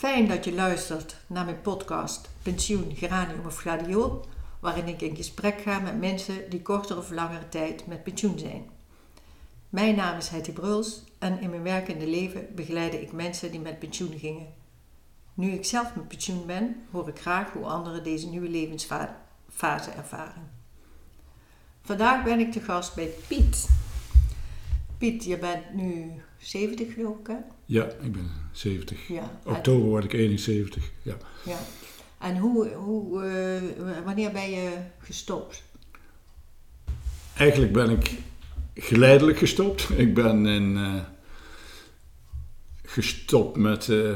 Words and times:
Fijn 0.00 0.28
dat 0.28 0.44
je 0.44 0.52
luistert 0.52 1.16
naar 1.26 1.44
mijn 1.44 1.60
podcast 1.60 2.30
Pensioen, 2.42 2.96
Geranium 2.96 3.46
of 3.46 3.56
Gladiool, 3.56 4.24
waarin 4.60 4.88
ik 4.88 5.00
in 5.00 5.16
gesprek 5.16 5.60
ga 5.60 5.78
met 5.78 5.98
mensen 5.98 6.50
die 6.50 6.62
korter 6.62 6.96
of 6.96 7.10
langere 7.10 7.48
tijd 7.48 7.86
met 7.86 8.02
pensioen 8.02 8.38
zijn. 8.38 8.70
Mijn 9.68 9.96
naam 9.96 10.16
is 10.16 10.28
Hetty 10.28 10.52
Bruls 10.52 11.04
en 11.18 11.40
in 11.40 11.50
mijn 11.50 11.62
werkende 11.62 12.06
leven 12.06 12.54
begeleide 12.54 13.02
ik 13.02 13.12
mensen 13.12 13.50
die 13.50 13.60
met 13.60 13.78
pensioen 13.78 14.18
gingen. 14.18 14.46
Nu 15.34 15.50
ik 15.50 15.64
zelf 15.64 15.94
met 15.94 16.08
pensioen 16.08 16.46
ben, 16.46 16.76
hoor 16.90 17.08
ik 17.08 17.18
graag 17.18 17.52
hoe 17.52 17.64
anderen 17.64 18.04
deze 18.04 18.28
nieuwe 18.28 18.48
levensfase 18.48 19.90
ervaren. 19.96 20.50
Vandaag 21.82 22.24
ben 22.24 22.38
ik 22.38 22.52
te 22.52 22.60
gast 22.60 22.94
bij 22.94 23.10
Piet. 23.28 23.68
Piet, 24.98 25.24
je 25.24 25.38
bent 25.38 25.74
nu 25.74 26.12
70 26.38 26.94
geloof 26.94 27.18
ik 27.18 27.26
hè? 27.26 27.36
Ja, 27.70 27.84
ik 27.84 28.12
ben 28.12 28.30
70. 28.52 29.08
Ja. 29.08 29.40
Oktober 29.44 29.88
word 29.88 30.04
ik 30.04 30.12
71. 30.12 30.90
Ja. 31.02 31.16
ja. 31.44 31.58
En 32.18 32.38
hoe, 32.38 32.68
hoe, 32.68 33.22
eh, 33.22 34.04
wanneer 34.04 34.32
ben 34.32 34.50
je 34.50 34.76
gestopt? 34.98 35.62
Eigenlijk 37.36 37.72
ben 37.72 37.90
ik 37.90 38.18
geleidelijk 38.74 39.38
gestopt. 39.38 39.88
Ik 40.04 40.14
ben 40.14 40.46
in, 40.46 40.76
uh, 40.76 40.94
gestopt 42.82 43.56
met 43.56 43.88
uh, 43.88 44.12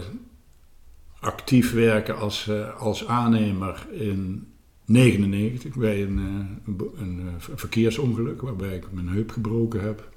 actief 1.20 1.72
werken 1.72 2.16
als, 2.16 2.50
als 2.78 3.06
aannemer 3.06 3.86
in 3.90 4.52
99 4.84 5.74
bij 5.74 6.02
een, 6.02 6.16
een, 6.16 6.92
een, 6.96 7.32
verkeersongeluk 7.38 8.40
waarbij 8.40 8.76
ik 8.76 8.92
mijn 8.92 9.08
heup 9.08 9.30
gebroken 9.30 9.80
heb 9.80 10.12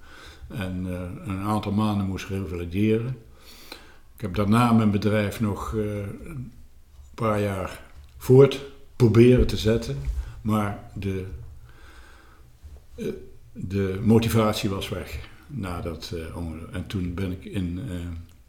en 0.48 0.86
een 1.26 1.40
aantal 1.40 1.72
maanden 1.72 2.08
moest 2.08 2.28
revalideren. 2.28 3.26
Ik 4.18 4.24
heb 4.24 4.36
daarna 4.36 4.74
mijn 4.74 4.92
bedrijf 4.92 5.40
nog 5.40 5.72
een 5.72 6.52
paar 7.14 7.42
jaar 7.42 7.82
voort 8.18 8.66
proberen 8.96 9.48
te 9.48 9.58
zetten, 9.58 9.98
maar 10.42 10.80
de, 10.94 11.26
de 13.52 14.00
motivatie 14.04 14.70
was 14.70 14.90
weg 14.90 15.20
na 15.48 15.82
dat 15.82 16.14
ongeluk. 16.36 16.72
En 16.72 16.88
toen 16.88 17.14
ben 17.14 17.32
ik 17.32 17.46
in 17.46 17.82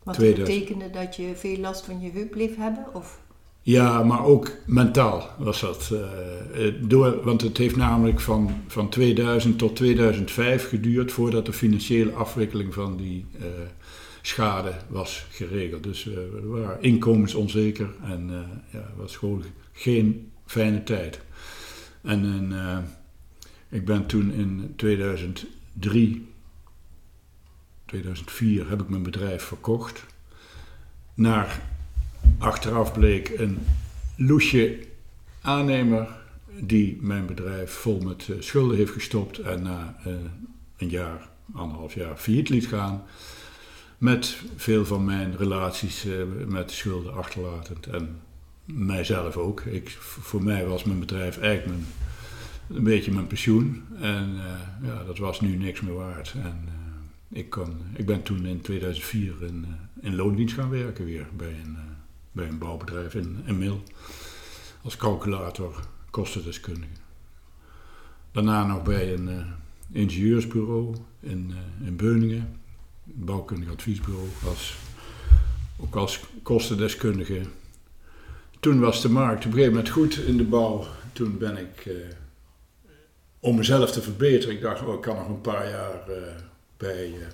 Wat 0.02 0.14
2000... 0.14 0.58
betekende 0.58 0.90
dat 0.90 1.16
je 1.16 1.32
veel 1.34 1.58
last 1.58 1.84
van 1.84 2.00
je 2.00 2.10
heup 2.10 2.30
bleef 2.30 2.56
hebben? 2.56 2.86
Of? 2.94 3.20
Ja, 3.62 4.02
maar 4.02 4.24
ook 4.24 4.50
mentaal 4.66 5.28
was 5.38 5.60
dat. 5.60 5.92
Door, 6.80 7.22
want 7.24 7.40
het 7.40 7.56
heeft 7.56 7.76
namelijk 7.76 8.20
van, 8.20 8.50
van 8.66 8.88
2000 8.88 9.58
tot 9.58 9.76
2005 9.76 10.68
geduurd 10.68 11.12
voordat 11.12 11.46
de 11.46 11.52
financiële 11.52 12.12
afwikkeling 12.12 12.74
van 12.74 12.96
die 12.96 13.26
schade 14.22 14.72
was 14.88 15.26
geregeld. 15.30 15.82
Dus 15.82 16.04
we 16.04 16.40
waren 16.44 16.82
inkomensonzeker 16.82 17.88
en 18.02 18.28
ja, 18.70 18.78
het 18.78 18.96
was 18.96 19.16
gewoon 19.16 19.44
geen 19.72 20.32
fijne 20.46 20.82
tijd. 20.82 21.20
En 22.02 22.42
ik 23.68 23.84
ben 23.84 24.06
toen 24.06 24.32
in 24.32 24.72
2003, 24.76 26.28
2004 27.84 28.68
heb 28.68 28.80
ik 28.80 28.88
mijn 28.88 29.02
bedrijf 29.02 29.42
verkocht. 29.42 30.04
Naar 31.14 31.62
achteraf 32.38 32.92
bleek 32.92 33.28
een 33.28 33.58
loesje 34.16 34.78
aannemer 35.40 36.08
die 36.60 36.98
mijn 37.00 37.26
bedrijf 37.26 37.72
vol 37.72 38.00
met 38.00 38.28
schulden 38.38 38.76
heeft 38.76 38.92
gestopt 38.92 39.38
en 39.38 39.62
na 39.62 39.96
een 40.76 40.88
jaar, 40.88 41.28
anderhalf 41.52 41.94
jaar 41.94 42.16
failliet 42.16 42.48
liet 42.48 42.66
gaan. 42.66 43.02
Met 43.98 44.42
veel 44.56 44.86
van 44.86 45.04
mijn 45.04 45.36
relaties 45.36 46.06
met 46.46 46.70
schulden 46.70 47.14
achterlatend 47.14 47.86
en 47.86 48.20
mijzelf 48.64 49.36
ook. 49.36 49.60
Ik, 49.60 49.90
voor 50.00 50.42
mij 50.42 50.66
was 50.66 50.84
mijn 50.84 50.98
bedrijf 50.98 51.38
eigenlijk 51.38 51.78
mijn, 51.78 51.92
een 52.68 52.84
beetje 52.84 53.12
mijn 53.12 53.26
pensioen. 53.26 53.84
En 54.00 54.34
uh, 54.34 54.88
ja, 54.88 55.04
dat 55.04 55.18
was 55.18 55.40
nu 55.40 55.56
niks 55.56 55.80
meer 55.80 55.94
waard. 55.94 56.34
En 56.42 56.64
uh, 56.66 57.38
ik, 57.38 57.50
kon, 57.50 57.76
ik 57.94 58.06
ben 58.06 58.22
toen 58.22 58.46
in 58.46 58.60
2004 58.60 59.34
in, 59.40 59.66
uh, 59.68 60.04
in 60.04 60.16
loondienst 60.16 60.54
gaan 60.54 60.70
werken 60.70 61.04
weer 61.04 61.26
bij 61.36 61.56
een, 61.64 61.76
bij 62.32 62.48
een 62.48 62.58
bouwbedrijf 62.58 63.14
in, 63.14 63.42
in 63.44 63.58
Mil. 63.58 63.82
Als 64.82 64.96
calculator, 64.96 65.80
kostendeskundige. 66.10 66.92
Daarna 68.32 68.66
nog 68.66 68.82
bij 68.82 69.14
een 69.14 69.44
ingenieursbureau 69.92 70.96
in, 71.20 71.52
in 71.84 71.96
Beuningen. 71.96 72.60
Bouwkundig 73.14 73.70
adviesbureau. 73.70 74.28
Als, 74.48 74.76
ook 75.80 75.94
als 75.94 76.20
kostendeskundige. 76.42 77.40
Toen 78.60 78.80
was 78.80 79.02
de 79.02 79.08
markt 79.08 79.38
op 79.38 79.44
een 79.44 79.52
gegeven 79.52 79.72
moment 79.72 79.92
goed 79.92 80.16
in 80.16 80.36
de 80.36 80.44
bouw. 80.44 80.86
Toen 81.12 81.38
ben 81.38 81.56
ik 81.56 81.86
om 83.40 83.56
mezelf 83.56 83.90
te 83.90 84.02
verbeteren. 84.02 84.54
Ik 84.54 84.60
dacht, 84.60 84.82
oh, 84.82 84.94
ik 84.94 85.00
kan 85.00 85.16
nog 85.16 85.28
een 85.28 85.40
paar 85.40 85.70
jaar 85.70 86.04
uh, 86.08 86.16
bij 86.76 87.08
uh, 87.08 87.26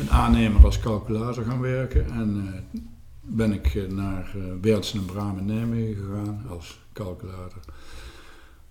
een 0.00 0.10
aannemer 0.10 0.64
als 0.64 0.78
calculator 0.78 1.44
gaan 1.44 1.60
werken. 1.60 2.10
En 2.10 2.36
uh, 2.36 2.80
ben 3.20 3.52
ik 3.52 3.88
naar 3.88 4.32
uh, 4.64 4.74
en 4.74 5.04
Braam 5.04 5.38
in 5.38 5.44
Nijmegen 5.46 6.04
gegaan 6.04 6.46
als 6.48 6.78
calculator. 6.92 7.60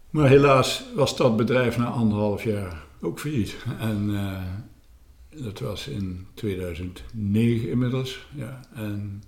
Maar 0.09 0.28
helaas 0.28 0.84
was 0.96 1.18
dat 1.18 1.38
bedrijf 1.38 1.78
na 1.78 1.86
anderhalf 1.86 2.44
jaar 2.44 2.84
ook 3.02 3.20
failliet. 3.20 3.56
En 3.80 4.09
dat 5.44 5.59
was 5.59 5.88
in 5.88 6.28
2009 6.34 7.69
inmiddels. 7.69 8.28
Ja, 8.35 8.59
en 8.73 9.23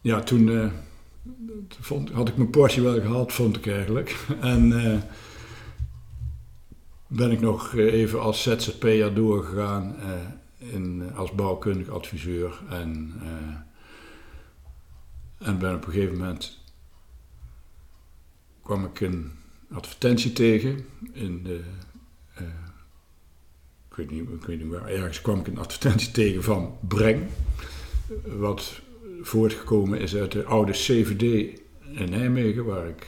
ja, 0.00 0.20
toen 0.20 0.70
vond, 1.80 2.10
had 2.10 2.28
ik 2.28 2.36
mijn 2.36 2.50
portie 2.50 2.82
wel 2.82 3.00
gehad, 3.00 3.32
vond 3.32 3.56
ik 3.56 3.66
eigenlijk. 3.66 4.16
En 4.40 4.72
ben 7.06 7.30
ik 7.30 7.40
nog 7.40 7.74
even 7.74 8.20
als 8.20 8.42
ZZP'er 8.42 9.14
doorgegaan 9.14 9.96
uh, 9.98 10.72
in, 10.74 11.12
als 11.14 11.32
bouwkundig 11.32 11.88
adviseur. 11.88 12.60
En, 12.70 13.14
en 15.38 15.58
ben 15.58 15.74
op 15.74 15.86
een 15.86 15.92
gegeven 15.92 16.18
moment 16.18 16.58
kwam 18.62 18.84
ik 18.84 19.00
een 19.00 19.32
advertentie 19.72 20.32
tegen 20.32 20.86
in 21.12 21.42
de. 21.42 21.64
Ik, 23.96 24.08
weet 24.08 24.20
niet, 24.20 24.28
ik 24.40 24.46
weet 24.46 24.62
niet 24.62 24.72
waar, 24.72 24.88
ergens 24.88 25.20
kwam 25.20 25.40
ik 25.40 25.46
een 25.46 25.58
advertentie 25.58 26.10
tegen 26.20 26.42
van 26.42 26.78
Breng. 26.88 27.22
Wat 28.24 28.80
voortgekomen 29.22 30.00
is 30.00 30.16
uit 30.16 30.32
de 30.32 30.44
oude 30.44 30.72
CVD 30.72 31.58
in 31.92 32.10
Nijmegen, 32.10 32.64
waar 32.64 32.88
ik 32.88 33.06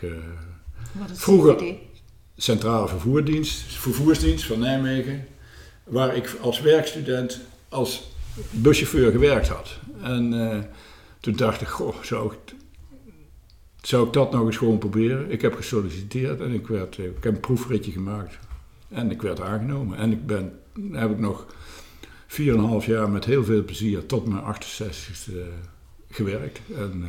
vroeger. 1.12 1.56
CVD? 1.56 1.74
Centrale 2.36 2.88
Vervoerdienst, 2.88 3.62
Vervoersdienst 3.62 4.44
van 4.44 4.58
Nijmegen, 4.58 5.26
waar 5.84 6.16
ik 6.16 6.36
als 6.40 6.60
werkstudent 6.60 7.40
als 7.68 8.10
buschauffeur 8.50 9.10
gewerkt 9.10 9.48
had. 9.48 9.78
En 10.02 10.32
uh, 10.32 10.58
toen 11.20 11.36
dacht 11.36 11.60
ik, 11.60 11.68
goh, 11.68 12.02
zou 12.02 12.32
ik, 12.32 12.54
zou 13.82 14.06
ik 14.06 14.12
dat 14.12 14.32
nog 14.32 14.46
eens 14.46 14.56
gewoon 14.56 14.78
proberen? 14.78 15.30
Ik 15.30 15.42
heb 15.42 15.54
gesolliciteerd 15.54 16.40
en 16.40 16.52
ik, 16.52 16.66
werd, 16.66 16.98
ik 16.98 17.24
heb 17.24 17.34
een 17.34 17.40
proefritje 17.40 17.92
gemaakt 17.92 18.38
en 18.88 19.10
ik 19.10 19.22
werd 19.22 19.40
aangenomen. 19.40 19.98
En 19.98 20.12
ik 20.12 20.26
ben, 20.26 20.58
heb 20.92 21.10
ik 21.10 21.18
nog 21.18 21.46
4,5 22.28 22.86
jaar 22.86 23.10
met 23.10 23.24
heel 23.24 23.44
veel 23.44 23.64
plezier 23.64 24.06
tot 24.06 24.26
mijn 24.26 24.42
68ste 24.42 25.32
uh, 25.32 25.42
gewerkt. 26.08 26.60
En, 26.76 27.04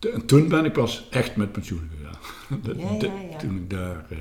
uh, 0.00 0.14
en 0.14 0.26
toen 0.26 0.48
ben 0.48 0.64
ik 0.64 0.72
pas 0.72 1.08
echt 1.10 1.36
met 1.36 1.52
pensioen 1.52 1.90
gegaan. 1.96 2.16
Ja, 2.76 3.08
ja, 3.08 3.20
ja. 3.30 3.36
Toen 3.36 3.56
ik 3.56 3.70
daar. 3.70 4.06
Uh, 4.10 4.18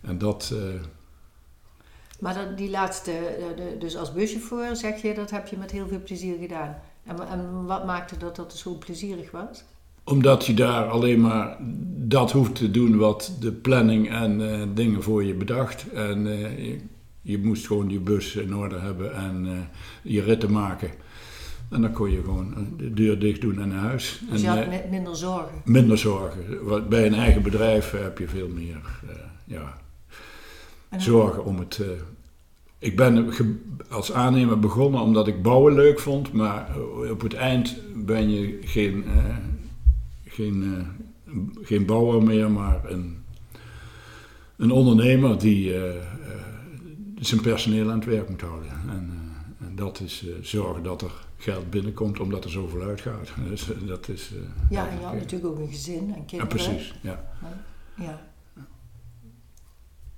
en 0.00 0.18
dat. 0.18 0.54
Maar 2.20 2.34
dat, 2.34 2.56
die 2.56 2.70
laatste, 2.70 3.12
de, 3.56 3.76
dus 3.78 3.96
als 3.96 4.12
buschauffeur 4.12 4.76
zeg 4.76 5.02
je, 5.02 5.14
dat 5.14 5.30
heb 5.30 5.46
je 5.46 5.56
met 5.56 5.70
heel 5.70 5.88
veel 5.88 6.02
plezier 6.02 6.36
gedaan. 6.38 6.76
En, 7.04 7.28
en 7.28 7.64
wat 7.66 7.86
maakte 7.86 8.16
dat 8.16 8.36
dat 8.36 8.56
zo 8.56 8.74
plezierig 8.74 9.30
was? 9.30 9.64
Omdat 10.04 10.46
je 10.46 10.54
daar 10.54 10.88
alleen 10.88 11.20
maar 11.20 11.56
dat 11.96 12.32
hoeft 12.32 12.54
te 12.54 12.70
doen 12.70 12.96
wat 12.96 13.36
de 13.40 13.52
planning 13.52 14.10
en 14.10 14.74
dingen 14.74 15.02
voor 15.02 15.24
je 15.24 15.34
bedacht. 15.34 15.92
En 15.92 16.26
je, 16.26 16.80
je, 17.22 17.38
moest 17.38 17.66
gewoon 17.66 17.88
je 17.88 18.00
bus 18.00 18.36
in 18.36 18.56
orde 18.56 18.78
hebben 18.78 19.14
en 19.14 19.68
je 20.02 20.22
ritten 20.22 20.52
maken. 20.52 20.90
En 21.70 21.80
dan 21.80 21.92
kon 21.92 22.10
je 22.10 22.22
gewoon 22.22 22.74
de 22.76 22.94
deur 22.94 23.18
dicht 23.18 23.40
doen 23.40 23.60
en 23.60 23.68
naar 23.68 23.78
huis. 23.78 24.20
Dus 24.30 24.40
je 24.40 24.46
en, 24.46 24.56
had 24.56 24.66
uh, 24.66 24.90
minder 24.90 25.16
zorgen? 25.16 25.62
Minder 25.64 25.98
zorgen. 25.98 26.42
Bij 26.88 27.06
een 27.06 27.14
eigen 27.14 27.42
bedrijf 27.42 27.90
heb 27.90 28.18
je 28.18 28.28
veel 28.28 28.48
meer 28.48 28.80
uh, 29.04 29.10
ja, 29.44 29.78
zorgen 30.96 31.44
om 31.44 31.58
het... 31.58 31.78
Uh, 31.82 31.86
ik 32.78 32.96
ben 32.96 33.28
als 33.88 34.12
aannemer 34.12 34.58
begonnen 34.58 35.00
omdat 35.00 35.28
ik 35.28 35.42
bouwen 35.42 35.74
leuk 35.74 36.00
vond, 36.00 36.32
maar 36.32 36.68
op 37.10 37.20
het 37.20 37.34
eind 37.34 37.76
ben 37.94 38.30
je 38.30 38.58
geen, 38.60 39.04
geen, 40.26 40.86
geen 41.62 41.86
bouwer 41.86 42.22
meer, 42.22 42.50
maar 42.50 42.80
een, 42.84 43.24
een 44.56 44.70
ondernemer 44.70 45.38
die 45.38 45.74
zijn 47.20 47.40
personeel 47.40 47.90
aan 47.90 47.98
het 47.98 48.08
werk 48.08 48.28
moet 48.28 48.40
houden. 48.40 48.70
En, 48.88 49.30
En 49.60 49.76
dat 49.76 50.00
is 50.00 50.22
uh, 50.24 50.34
zorgen 50.40 50.82
dat 50.82 51.02
er 51.02 51.12
geld 51.36 51.70
binnenkomt 51.70 52.20
omdat 52.20 52.44
er 52.44 52.50
zoveel 52.50 52.82
uitgaat. 52.82 53.32
Dus, 53.48 53.66
dat 53.86 54.08
is, 54.08 54.30
ja, 54.70 54.88
en 54.88 54.98
je 54.98 55.04
had 55.04 55.14
natuurlijk 55.14 55.50
ook 55.50 55.58
een 55.58 55.68
gezin 55.68 56.14
en 56.14 56.24
kinderen. 56.24 56.36
Ja, 56.36 56.44
precies. 56.44 56.94
Ja. 57.02 57.32
ja. 57.96 58.28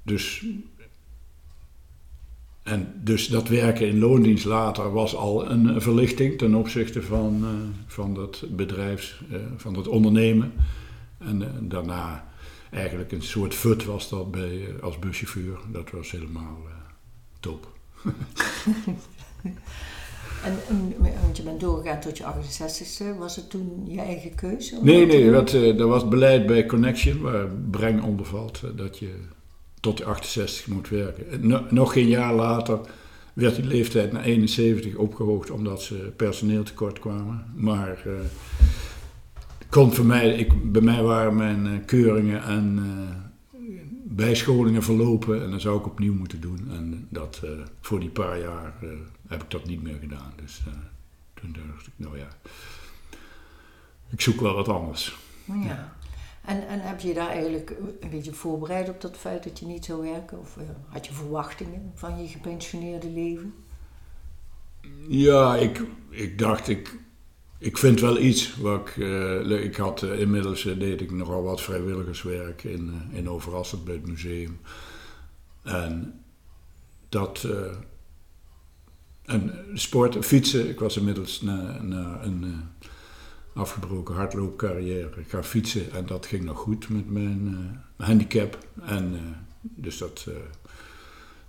Dus, 0.02 0.46
en 2.62 3.00
dus 3.05 3.26
dat 3.26 3.48
werken 3.48 3.88
in 3.88 3.98
loondienst 3.98 4.44
later 4.44 4.93
was 4.93 5.14
al 5.14 5.50
een 5.50 5.81
verlichting 5.81 6.38
ten 6.38 6.55
opzichte 6.55 7.02
van, 7.02 7.44
van 7.87 8.14
dat 8.14 8.44
bedrijfs, 8.50 9.22
van 9.56 9.75
dat 9.75 9.88
ondernemen. 9.88 10.52
En 11.19 11.69
daarna 11.69 12.32
eigenlijk 12.70 13.12
een 13.12 13.22
soort 13.22 13.55
fut 13.55 13.84
was 13.84 14.08
dat 14.08 14.31
bij, 14.31 14.75
als 14.81 14.98
buschauffeur. 14.98 15.58
Dat 15.72 15.90
was 15.90 16.10
helemaal 16.10 16.58
top. 17.43 17.73
en, 20.44 20.59
want 21.23 21.37
je 21.37 21.43
bent 21.43 21.61
doorgegaan 21.61 22.00
tot 22.00 22.19
je 22.19 22.25
68ste. 22.25 23.19
Was 23.19 23.37
het 23.37 23.50
toen 23.50 23.85
je 23.87 24.00
eigen 24.00 24.35
keuze? 24.35 24.79
Nee, 24.83 25.06
nee. 25.06 25.31
Dat, 25.31 25.53
uh, 25.53 25.77
dat 25.79 25.89
was 25.89 26.09
beleid 26.09 26.47
bij 26.47 26.67
Connection, 26.67 27.21
waar 27.21 27.49
Breng 27.71 28.03
onder 28.03 28.27
valt. 28.27 28.61
dat 28.77 28.99
je 28.99 29.15
tot 29.81 29.99
de 29.99 30.05
68 30.05 30.67
moet 30.67 30.89
werken. 30.89 31.25
nog 31.71 31.93
geen 31.93 32.09
jaar 32.09 32.35
later 32.35 32.81
werd 33.33 33.56
die 33.56 33.65
leeftijd 33.65 34.12
naar 34.12 34.23
71 34.25 34.94
opgehoogd 34.94 35.50
omdat 35.50 35.83
ze 35.83 36.12
personeel 36.17 36.62
tekort 36.62 36.99
kwamen. 36.99 37.44
Maar 37.55 38.03
uh, 38.06 38.12
kon 39.69 39.93
voor 39.93 40.05
mij, 40.05 40.35
ik, 40.35 40.73
bij 40.73 40.83
mij 40.83 41.03
waren 41.03 41.37
mijn 41.37 41.67
uh, 41.67 41.73
keuringen 41.87 42.43
en 42.43 42.79
bijscholingen 44.14 44.82
verlopen 44.82 45.43
en 45.43 45.50
dan 45.50 45.61
zou 45.61 45.79
ik 45.79 45.87
opnieuw 45.87 46.14
moeten 46.14 46.41
doen. 46.41 46.70
En 46.70 47.06
dat, 47.11 47.41
uh, 47.44 47.50
voor 47.81 48.00
die 48.00 48.11
paar 48.11 48.41
jaar 48.41 48.75
uh, 48.82 48.91
heb 49.29 49.43
ik 49.43 49.50
dat 49.50 49.64
niet 49.67 49.82
meer 49.82 49.99
gedaan. 50.00 50.32
Dus 50.37 50.62
uh, 50.69 50.75
toen 51.35 51.56
dacht 51.69 51.87
ik, 51.87 51.93
nou 51.97 52.19
ja, 52.19 52.29
ik 54.11 54.20
zoek 54.20 54.41
wel 54.41 54.55
wat 54.55 54.69
anders. 54.69 55.19
Ja. 55.44 55.93
En, 56.44 56.69
en 56.69 56.81
heb 56.81 57.00
je 57.00 57.14
daar 57.14 57.29
eigenlijk 57.29 57.76
een 58.00 58.11
beetje 58.11 58.32
voorbereid 58.32 58.88
op 58.88 59.00
dat 59.00 59.17
feit 59.17 59.44
dat 59.44 59.59
je 59.59 59.67
niet 59.67 59.85
zou 59.85 60.03
werken? 60.03 60.38
Of 60.38 60.56
had 60.88 61.06
je 61.06 61.12
verwachtingen 61.12 61.93
van 61.94 62.23
je 62.23 62.29
gepensioneerde 62.29 63.11
leven? 63.11 63.55
Ja, 65.08 65.56
ik, 65.56 65.82
ik 66.11 66.38
dacht, 66.38 66.69
ik, 66.69 66.99
ik 67.62 67.79
vind 67.79 68.00
wel 68.00 68.19
iets. 68.19 68.56
Wat 68.56 68.88
ik, 68.88 68.97
uh, 68.97 69.64
ik 69.64 69.76
had 69.76 70.03
uh, 70.03 70.20
inmiddels 70.20 70.64
uh, 70.64 70.79
deed 70.79 71.00
ik 71.00 71.11
nogal 71.11 71.43
wat 71.43 71.61
vrijwilligerswerk 71.61 72.64
in, 72.64 73.03
in 73.11 73.29
Overrassend 73.29 73.85
bij 73.85 73.94
het 73.94 74.06
museum. 74.06 74.61
En 75.62 76.20
dat. 77.09 77.49
en 79.25 79.55
sport, 79.75 80.25
fietsen. 80.25 80.69
Ik 80.69 80.81
was 80.81 80.97
inmiddels 80.97 81.41
na, 81.41 81.82
na 81.82 82.20
een 82.23 82.62
afgebroken 83.55 84.15
hardloopcarrière 84.15 85.11
gaan 85.29 85.44
fietsen. 85.44 85.93
En 85.93 86.06
dat 86.06 86.26
ging 86.26 86.44
nog 86.44 86.58
goed 86.58 86.88
met 86.88 87.11
mijn 87.11 87.81
handicap. 87.97 88.58
En 88.85 89.17
dus 89.61 89.99
dat 89.99 90.26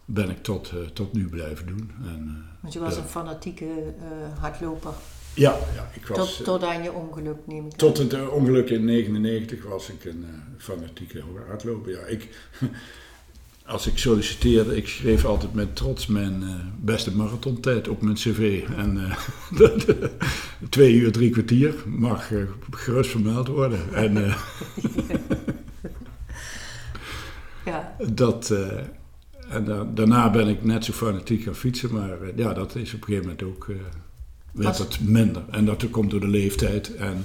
ben 0.05 0.29
ik 0.29 0.43
tot, 0.43 0.73
tot 0.93 1.13
nu 1.13 1.29
blijven 1.29 1.67
doen. 1.67 1.91
En, 2.05 2.45
Want 2.59 2.73
je 2.73 2.79
was 2.79 2.97
een 2.97 3.03
fanatieke 3.03 3.93
hardloper. 4.39 4.93
Ja, 5.33 5.57
ja 5.75 5.89
ik 5.93 6.07
was... 6.07 6.35
Tot, 6.35 6.45
tot 6.45 6.63
aan 6.63 6.83
je 6.83 6.91
ongeluk 6.91 7.37
neem 7.45 7.65
ik 7.65 7.71
Tot 7.71 7.97
het 7.97 8.13
uh, 8.13 8.33
ongeluk 8.33 8.69
in 8.69 8.87
1999 8.87 9.63
was 9.69 9.89
ik 9.89 10.05
een 10.05 10.25
uh, 10.27 10.29
fanatieke 10.57 11.23
hardloper. 11.47 11.91
Ja, 11.91 12.05
ik, 12.05 12.29
als 13.65 13.87
ik 13.87 13.97
solliciteerde, 13.97 14.75
ik 14.75 14.87
schreef 14.87 15.25
altijd 15.25 15.53
met 15.53 15.75
trots 15.75 16.07
mijn 16.07 16.41
uh, 16.41 16.55
beste 16.79 17.15
marathontijd 17.15 17.87
op 17.87 18.01
mijn 18.01 18.15
cv. 18.15 18.63
En 18.77 19.11
twee 20.69 20.93
uur, 20.93 21.11
drie 21.11 21.29
kwartier 21.29 21.73
mag 21.85 22.31
gerust 22.71 23.09
vermeld 23.09 23.47
worden. 23.47 23.93
En 23.93 24.13
ja. 27.65 27.95
dat... 28.11 28.53
en 29.49 29.91
daarna 29.93 30.29
ben 30.29 30.47
ik 30.47 30.63
net 30.63 30.85
zo 30.85 30.93
fanatiek 30.93 31.43
gaan 31.43 31.55
fietsen, 31.55 31.93
maar 31.93 32.17
ja, 32.35 32.53
dat 32.53 32.75
is 32.75 32.93
op 32.93 32.99
een 32.99 33.05
gegeven 33.05 33.21
moment 33.21 33.43
ook 33.43 33.67
werd 34.53 34.77
het 34.77 34.99
minder. 35.01 35.43
En 35.49 35.65
dat 35.65 35.89
komt 35.89 36.11
door 36.11 36.19
de 36.19 36.27
leeftijd 36.27 36.95
en 36.95 37.23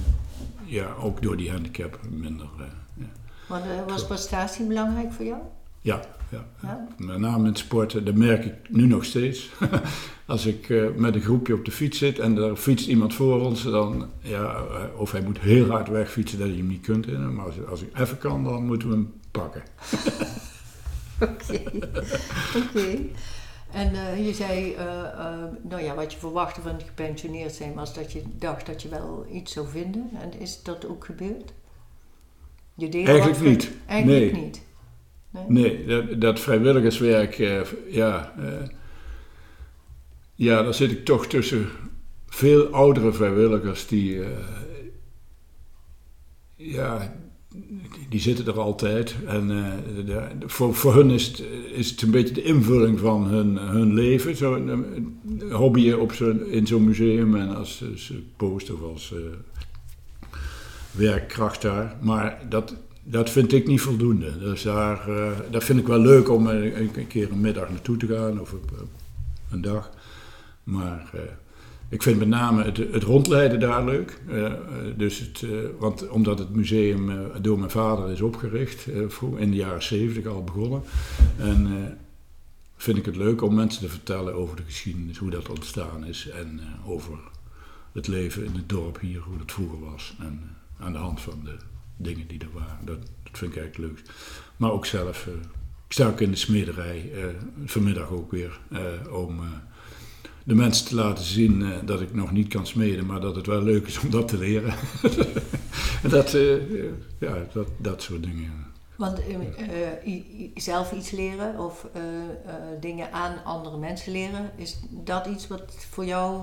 ja, 0.65 0.95
ook 1.01 1.23
door 1.23 1.37
die 1.37 1.51
handicap 1.51 1.99
minder. 2.11 2.47
Uh, 2.59 2.67
ja. 2.95 3.07
Maar 3.49 3.63
uh, 3.67 3.89
was 3.89 4.07
prestatie 4.07 4.67
belangrijk 4.67 5.13
voor 5.13 5.25
jou? 5.25 5.41
Ja, 5.81 6.01
ja. 6.31 6.47
ja? 6.63 6.89
met 6.97 7.19
name 7.19 7.49
in 7.49 7.57
sporten, 7.57 8.05
dat 8.05 8.15
merk 8.15 8.45
ik 8.45 8.55
nu 8.69 8.87
nog 8.87 9.05
steeds. 9.05 9.51
als 10.27 10.47
ik 10.47 10.69
uh, 10.69 10.89
met 10.97 11.15
een 11.15 11.21
groepje 11.21 11.55
op 11.55 11.65
de 11.65 11.71
fiets 11.71 11.99
zit 11.99 12.19
en 12.19 12.37
er 12.37 12.57
fietst 12.57 12.87
iemand 12.87 13.15
voor 13.15 13.41
ons, 13.41 13.63
dan, 13.63 14.11
ja, 14.21 14.63
of 14.97 15.13
hij 15.13 15.23
moet 15.23 15.39
heel 15.39 15.71
hard 15.71 15.89
wegfietsen 15.89 16.39
dat 16.39 16.49
je 16.49 16.57
hem 16.57 16.67
niet 16.67 16.85
kunt. 16.85 17.33
Maar 17.33 17.45
als, 17.45 17.55
als 17.71 17.83
ik 17.83 17.99
even 17.99 18.19
kan, 18.19 18.45
dan 18.45 18.67
moeten 18.67 18.89
we 18.89 18.95
hem 18.95 19.13
pakken. 19.31 19.63
Oké, 21.21 21.63
oké. 22.57 22.99
En 23.73 23.93
uh, 23.95 24.27
je 24.27 24.35
zei, 24.35 24.73
uh, 24.73 24.79
uh, 24.79 25.45
nou 25.63 25.83
ja, 25.83 25.95
wat 25.95 26.13
je 26.13 26.19
verwachtte 26.19 26.61
van 26.61 26.73
het 26.73 26.83
gepensioneerd 26.83 27.53
zijn 27.53 27.75
was 27.75 27.95
dat 27.95 28.13
je 28.13 28.23
dacht 28.39 28.67
dat 28.67 28.83
je 28.83 28.89
wel 28.89 29.27
iets 29.33 29.53
zou 29.53 29.69
vinden. 29.69 30.11
En 30.21 30.41
is 30.41 30.63
dat 30.63 30.87
ook 30.87 31.05
gebeurd? 31.05 31.53
Je 32.75 32.89
deed 32.89 33.07
Eigenlijk 33.07 33.41
niet. 33.41 33.71
Eigenlijk 33.87 34.33
nee. 34.33 34.43
niet. 34.43 34.63
Nee, 35.31 35.47
nee 35.49 35.87
dat, 35.87 36.21
dat, 36.21 36.41
vrijwilligerswerk, 36.41 37.35
ja, 37.89 38.33
ja, 40.35 40.63
daar 40.63 40.75
zit 40.75 40.91
ik 40.91 41.05
toch 41.05 41.27
tussen 41.27 41.69
veel 42.27 42.67
oudere 42.67 43.13
vrijwilligers 43.13 43.87
die, 43.87 44.23
ja, 46.55 47.15
die 48.09 48.21
zitten 48.21 48.47
er 48.47 48.61
altijd. 48.61 49.15
En 49.27 49.51
uh, 49.51 49.67
de, 50.07 50.29
voor, 50.47 50.75
voor 50.75 50.95
hun 50.95 51.11
is 51.11 51.27
het, 51.27 51.43
is 51.73 51.91
het 51.91 52.03
een 52.03 52.11
beetje 52.11 52.35
de 52.35 52.43
invulling 52.43 52.99
van 52.99 53.27
hun, 53.27 53.57
hun 53.57 53.95
leven. 53.95 54.37
Zo 54.37 54.55
een, 54.55 55.19
hobby 55.51 55.93
op 55.93 56.13
zo, 56.13 56.31
in 56.31 56.67
zo'n 56.67 56.85
museum 56.85 57.37
en 57.37 57.57
als, 57.57 57.85
post 58.37 58.73
of 58.73 58.83
als 58.83 59.13
uh, 59.15 59.21
werkkracht 60.91 61.63
daar. 61.63 61.97
Maar 62.01 62.43
dat, 62.49 62.75
dat 63.03 63.31
vind 63.31 63.53
ik 63.53 63.67
niet 63.67 63.81
voldoende. 63.81 64.39
Dus 64.39 64.63
daar, 64.63 65.09
uh, 65.09 65.31
dat 65.51 65.65
vind 65.65 65.79
ik 65.79 65.87
wel 65.87 66.01
leuk 66.01 66.31
om 66.31 66.47
een, 66.47 66.79
een 66.79 67.07
keer 67.07 67.31
een 67.31 67.41
middag 67.41 67.71
naartoe 67.71 67.97
te 67.97 68.07
gaan 68.07 68.41
of 68.41 68.55
een 69.51 69.61
dag. 69.61 69.91
Maar 70.65 71.11
ik 71.89 72.03
vind 72.03 72.19
met 72.19 72.29
name 72.29 72.65
het, 72.65 72.77
het 72.77 73.03
rondleiden 73.03 73.61
daar 73.61 73.85
leuk. 73.85 74.21
Uh, 74.29 74.53
dus 74.97 75.19
het, 75.19 75.43
uh, 75.43 75.59
want 75.79 76.09
omdat 76.09 76.39
het 76.39 76.55
museum 76.55 77.31
door 77.41 77.59
mijn 77.59 77.71
vader 77.71 78.11
is 78.11 78.21
opgericht, 78.21 78.87
in 79.37 79.51
de 79.51 79.57
jaren 79.57 79.83
70 79.83 80.27
al 80.27 80.45
begonnen. 80.45 80.83
En 81.37 81.99
vind 82.77 82.99
ik 82.99 83.05
het 83.05 83.17
leuk 83.17 83.43
om 83.43 83.55
mensen 83.55 83.81
te 83.81 83.89
vertellen 83.89 84.35
over 84.35 84.57
de 84.57 84.63
geschiedenis, 84.63 85.19
hoe 85.19 85.31
dat 85.31 85.49
ontstaan 85.49 86.07
is. 86.07 86.29
En 86.29 86.61
over 86.87 87.19
het 87.93 88.09
leven 88.09 88.45
in 88.45 88.55
het 88.55 88.69
dorp 88.69 89.01
hier, 89.01 89.21
hoe 89.21 89.39
dat 89.39 89.53
vroeger 89.53 89.81
was. 89.81 90.17
En 90.21 90.41
aan 90.79 90.93
de 90.93 90.99
hand 90.99 91.21
van 91.21 91.41
de 91.45 91.57
dingen 91.97 92.27
die 92.27 92.39
er 92.39 92.53
waren. 92.53 92.87
Dat, 92.87 93.01
dat 93.23 93.39
vind 93.39 93.53
ik 93.53 93.59
eigenlijk 93.59 93.93
leuk. 93.93 94.03
Maar 94.57 94.73
ook 94.73 94.87
zelf, 94.87 95.27
ik 95.87 95.93
sta 95.93 96.09
ook 96.09 96.21
in 96.21 96.31
de 96.31 96.37
smederij, 96.37 97.13
vanmiddag 97.65 98.11
ook 98.11 98.31
weer, 98.31 98.61
om 99.11 99.41
de 100.49 100.55
mensen 100.55 100.87
te 100.87 100.95
laten 100.95 101.25
zien 101.25 101.61
uh, 101.61 101.69
dat 101.85 102.01
ik 102.01 102.15
nog 102.15 102.33
niet 102.33 102.49
kan 102.49 102.67
smeden, 102.67 103.07
maar 103.07 103.21
dat 103.21 103.37
het 103.37 103.47
wel 103.47 103.63
leuk 103.63 103.87
is 103.87 103.99
om 103.99 104.11
dat 104.11 104.29
te 104.29 104.39
leren. 104.39 104.75
dat, 106.11 106.35
uh, 106.35 106.55
ja, 107.19 107.47
dat, 107.53 107.67
dat 107.77 108.03
soort 108.03 108.23
dingen. 108.23 108.67
Want 108.97 109.21
uh, 109.21 110.11
zelf 110.55 110.93
iets 110.93 111.11
leren 111.11 111.59
of 111.59 111.87
dingen 112.81 113.13
aan 113.13 113.45
andere 113.45 113.79
mensen 113.79 114.13
leren, 114.13 114.51
is 114.57 114.79
dat 114.91 115.27
iets 115.27 115.47
wat 115.47 115.63
voor 115.91 116.05
jou 116.05 116.41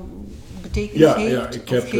betekent 0.61 0.97
ja, 0.97 1.15
heeft? 1.15 1.31
Ja, 1.31 1.49
ik 1.49 1.69
heb, 1.69 1.93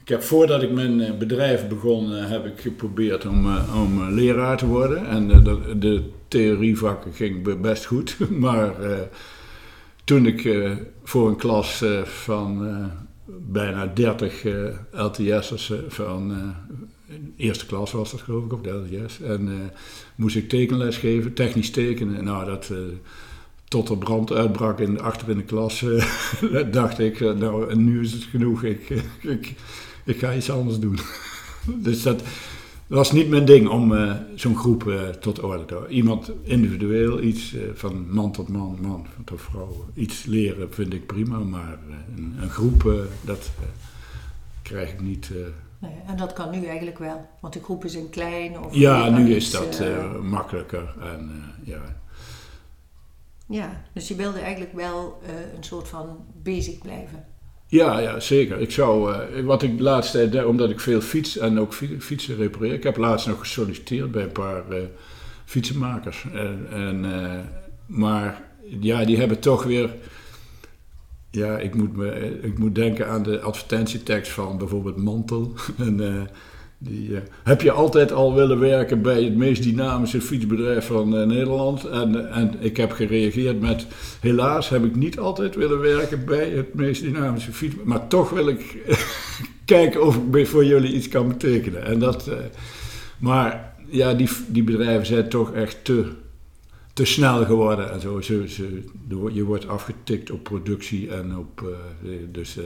ik 0.00 0.08
heb 0.08 0.22
voordat 0.22 0.62
ik 0.62 0.70
mijn 0.70 1.18
bedrijf 1.18 1.68
begon, 1.68 2.10
heb 2.10 2.44
ik 2.46 2.60
geprobeerd 2.60 3.26
om, 3.26 3.56
om 3.56 4.10
leraar 4.10 4.56
te 4.56 4.66
worden. 4.66 5.06
En 5.06 5.28
de, 5.28 5.78
de 5.78 6.10
theorievakken 6.28 7.12
ging 7.12 7.60
best 7.60 7.84
goed, 7.84 8.16
maar 8.46 8.74
toen 10.04 10.26
ik 10.26 10.44
uh, 10.44 10.70
voor 11.02 11.28
een 11.28 11.36
klas 11.36 11.82
uh, 11.82 12.02
van 12.02 12.66
uh, 12.66 12.84
bijna 13.26 13.86
30 13.86 14.44
LTS'ers 14.92 15.72
van 15.88 16.54
eerste 17.36 17.66
klas 17.66 17.92
was 17.92 18.10
dat 18.10 18.20
geloof 18.20 18.44
ik, 18.44 18.52
of 18.52 18.60
de 18.60 18.70
LTS, 18.70 19.20
en 19.20 19.70
moest 20.14 20.36
ik 20.36 20.48
tekenles 20.48 20.96
geven, 20.96 21.34
technisch 21.34 21.70
tekenen. 21.70 22.24
Nou, 22.24 22.44
dat 22.44 22.72
tot 23.68 23.88
er 23.88 23.98
brand 23.98 24.32
uitbrak 24.32 24.80
in, 24.80 25.00
achter 25.00 25.28
in 25.28 25.36
de 25.36 25.42
klas, 25.42 25.84
dacht 26.70 26.98
ik, 26.98 27.20
nou, 27.20 27.76
nu 27.76 28.00
is 28.00 28.12
het 28.12 28.22
genoeg, 28.22 28.64
ik, 28.64 28.90
ik, 29.20 29.54
ik 30.04 30.18
ga 30.18 30.34
iets 30.34 30.50
anders 30.50 30.78
doen. 30.78 30.98
dus 31.86 32.02
dat, 32.02 32.22
was 32.96 33.12
niet 33.12 33.28
mijn 33.28 33.44
ding 33.44 33.68
om 33.68 33.96
eh, 33.96 34.14
zo'n 34.34 34.56
groep 34.56 34.88
eh, 34.88 35.08
tot 35.08 35.40
orde 35.40 35.64
te 35.64 35.74
houden. 35.74 35.94
Iemand 35.94 36.32
individueel, 36.42 37.20
iets 37.20 37.54
eh, 37.54 37.62
van 37.74 38.10
man 38.10 38.32
tot 38.32 38.48
man, 38.48 38.78
man 38.80 39.06
tot 39.24 39.40
vrouw, 39.40 39.84
iets 39.94 40.24
leren 40.24 40.72
vind 40.74 40.94
ik 40.94 41.06
prima, 41.06 41.38
maar 41.38 41.78
een, 42.16 42.36
een, 42.40 42.50
groep, 42.50 42.92
dat 43.20 43.50
krijg 44.62 44.92
ik 44.92 45.00
niet. 45.00 45.30
Nee, 45.78 45.94
en 46.06 46.16
dat 46.16 46.32
kan 46.32 46.50
nu 46.50 46.66
eigenlijk 46.66 46.98
wel, 46.98 47.28
want 47.40 47.52
de 47.52 47.62
groepen 47.62 47.90
zijn 47.90 48.10
klein. 48.10 48.60
Of 48.60 48.74
ja, 48.74 49.08
nu 49.08 49.34
is 49.34 49.50
dat 49.50 49.82
makkelijker. 50.22 50.94
En, 51.00 51.42
ja. 51.64 51.82
ja, 53.46 53.82
dus 53.92 54.08
je 54.08 54.14
wilde 54.14 54.38
eigenlijk 54.38 54.72
wel 54.72 55.20
een 55.56 55.64
soort 55.64 55.88
van 55.88 56.24
bezig 56.42 56.78
blijven. 56.78 57.24
Ja, 57.70 57.98
ja, 57.98 58.20
zeker. 58.20 58.60
Ik 58.60 58.70
zou, 58.70 59.12
uh, 59.12 59.44
wat 59.44 59.62
ik 59.62 59.76
de 59.76 59.82
laatste 59.82 60.28
tijd, 60.28 60.44
omdat 60.44 60.70
ik 60.70 60.80
veel 60.80 61.00
fiets 61.00 61.36
en 61.38 61.60
ook 61.60 61.74
fietsen 61.98 62.36
repareer. 62.36 62.72
Ik 62.72 62.82
heb 62.82 62.96
laatst 62.96 63.26
nog 63.26 63.38
gesolliciteerd 63.38 64.10
bij 64.10 64.22
een 64.22 64.32
paar 64.32 64.64
uh, 64.70 64.76
fietsenmakers. 65.44 66.24
En, 66.70 67.04
uh, 67.04 67.38
maar 67.86 68.42
ja, 68.80 69.04
die 69.04 69.18
hebben 69.18 69.38
toch 69.38 69.64
weer. 69.64 69.94
Ja, 71.30 71.58
ik 71.58 71.74
moet, 71.74 71.96
me, 71.96 72.40
ik 72.42 72.58
moet 72.58 72.74
denken 72.74 73.08
aan 73.08 73.22
de 73.22 73.40
advertentietekst 73.40 74.32
van 74.32 74.58
bijvoorbeeld 74.58 74.96
Mantel. 74.96 75.54
en, 75.78 76.28
die, 76.82 77.08
uh, 77.08 77.18
heb 77.42 77.60
je 77.62 77.70
altijd 77.70 78.12
al 78.12 78.34
willen 78.34 78.58
werken 78.58 79.02
bij 79.02 79.22
het 79.22 79.36
meest 79.36 79.62
dynamische 79.62 80.20
fietsbedrijf 80.20 80.86
van 80.86 81.14
uh, 81.14 81.26
Nederland? 81.26 81.84
En, 81.84 82.32
en 82.32 82.54
ik 82.58 82.76
heb 82.76 82.92
gereageerd 82.92 83.60
met: 83.60 83.86
helaas 84.20 84.68
heb 84.68 84.84
ik 84.84 84.96
niet 84.96 85.18
altijd 85.18 85.54
willen 85.54 85.80
werken 85.80 86.24
bij 86.24 86.50
het 86.50 86.74
meest 86.74 87.02
dynamische 87.02 87.52
fietsbedrijf. 87.52 87.98
Maar 87.98 88.08
toch 88.08 88.30
wil 88.30 88.48
ik 88.48 88.76
kijken 89.64 90.06
of 90.06 90.18
ik 90.32 90.46
voor 90.46 90.64
jullie 90.64 90.94
iets 90.94 91.08
kan 91.08 91.28
betekenen. 91.28 91.84
En 91.84 91.98
dat, 91.98 92.30
maar 93.18 93.74
ja, 93.86 94.14
die, 94.14 94.28
die 94.46 94.64
bedrijven 94.64 95.06
zijn 95.06 95.28
toch 95.28 95.52
echt 95.52 95.84
te, 95.84 96.04
te 96.92 97.04
snel 97.04 97.44
geworden. 97.44 97.92
En 97.92 98.00
zo. 98.00 98.20
Ze, 98.20 98.44
ze, 98.48 98.84
je 99.32 99.44
wordt 99.44 99.68
afgetikt 99.68 100.30
op 100.30 100.42
productie 100.42 101.10
en 101.10 101.38
op. 101.38 101.76
dus 102.32 102.58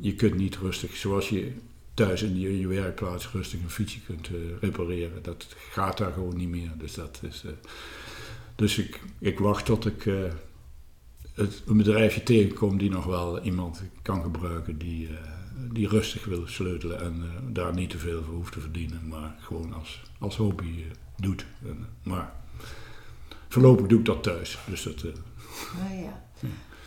je 0.00 0.14
kunt 0.14 0.34
niet 0.34 0.56
rustig 0.56 0.96
zoals 0.96 1.28
je 1.28 1.52
thuis 1.98 2.22
in 2.22 2.38
je, 2.38 2.58
je 2.58 2.66
werkplaats 2.66 3.28
rustig 3.32 3.60
een 3.60 3.70
fietsje 3.70 4.00
kunt 4.00 4.28
uh, 4.28 4.36
repareren. 4.60 5.22
Dat 5.22 5.46
gaat 5.70 5.98
daar 5.98 6.12
gewoon 6.12 6.36
niet 6.36 6.48
meer. 6.48 6.70
Dus, 6.78 6.94
dat 6.94 7.20
is, 7.22 7.42
uh, 7.44 7.50
dus 8.54 8.78
ik, 8.78 9.00
ik 9.18 9.38
wacht 9.38 9.64
tot 9.64 9.86
ik 9.86 10.04
uh, 10.04 10.24
het, 11.34 11.62
een 11.66 11.76
bedrijfje 11.76 12.22
tegenkom 12.22 12.78
die 12.78 12.90
nog 12.90 13.04
wel 13.04 13.42
iemand 13.42 13.82
kan 14.02 14.22
gebruiken 14.22 14.78
die, 14.78 15.08
die 15.72 15.88
rustig 15.88 16.24
wil 16.24 16.46
sleutelen 16.46 17.00
en 17.00 17.22
daar 17.52 17.74
niet 17.74 17.90
te 17.90 17.98
veel 17.98 18.22
voor 18.22 18.34
hoeft 18.34 18.52
te 18.52 18.60
verdienen, 18.60 19.08
maar 19.08 19.36
gewoon 19.40 19.72
als, 19.72 20.02
als 20.18 20.36
hobby 20.36 20.84
doet. 21.16 21.46
En, 21.64 21.86
maar 22.02 22.32
voorlopig 23.48 23.86
doe 23.86 23.98
ik 23.98 24.04
dat 24.04 24.22
thuis. 24.22 24.58
Dus 24.66 24.82
dat, 24.82 25.04
ah, 25.04 26.00
ja. 26.00 26.24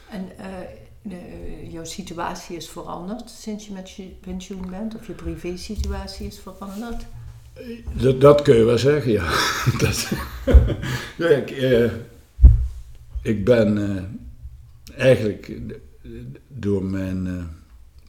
En 0.10 0.32
de, 1.02 1.18
jouw 1.70 1.84
situatie 1.84 2.56
is 2.56 2.70
veranderd 2.70 3.30
sinds 3.30 3.68
je 3.68 3.74
met 3.74 3.92
je 3.92 4.04
pensioen 4.04 4.70
bent? 4.70 4.96
Of 4.96 5.08
je 5.08 5.14
privé-situatie 5.14 6.28
is 6.28 6.40
veranderd? 6.40 7.06
Dat, 7.94 8.22
dat 8.22 8.42
kun 8.42 8.56
je 8.56 8.64
wel 8.64 8.78
zeggen, 8.78 9.12
ja. 9.12 9.34
dat, 9.82 10.12
ik, 11.38 11.52
eh, 11.52 11.92
ik 13.22 13.46
ben 13.46 13.90
eh, 13.90 14.04
eigenlijk 15.00 15.60
door 16.48 16.84
mijn 16.84 17.28
eh, 17.28 17.44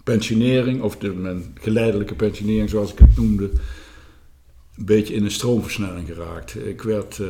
pensionering, 0.05 0.83
of 0.83 0.97
door 0.97 1.15
mijn 1.15 1.57
geleidelijke 1.61 2.15
pensionering 2.15 2.71
zoals 2.71 2.93
ik 2.93 2.99
het 2.99 3.17
noemde, 3.17 3.51
een 4.77 4.85
beetje 4.85 5.15
in 5.15 5.25
een 5.25 5.31
stroomversnelling 5.31 6.07
geraakt. 6.07 6.67
Ik 6.67 6.83
werd 6.83 7.19
eh, 7.19 7.29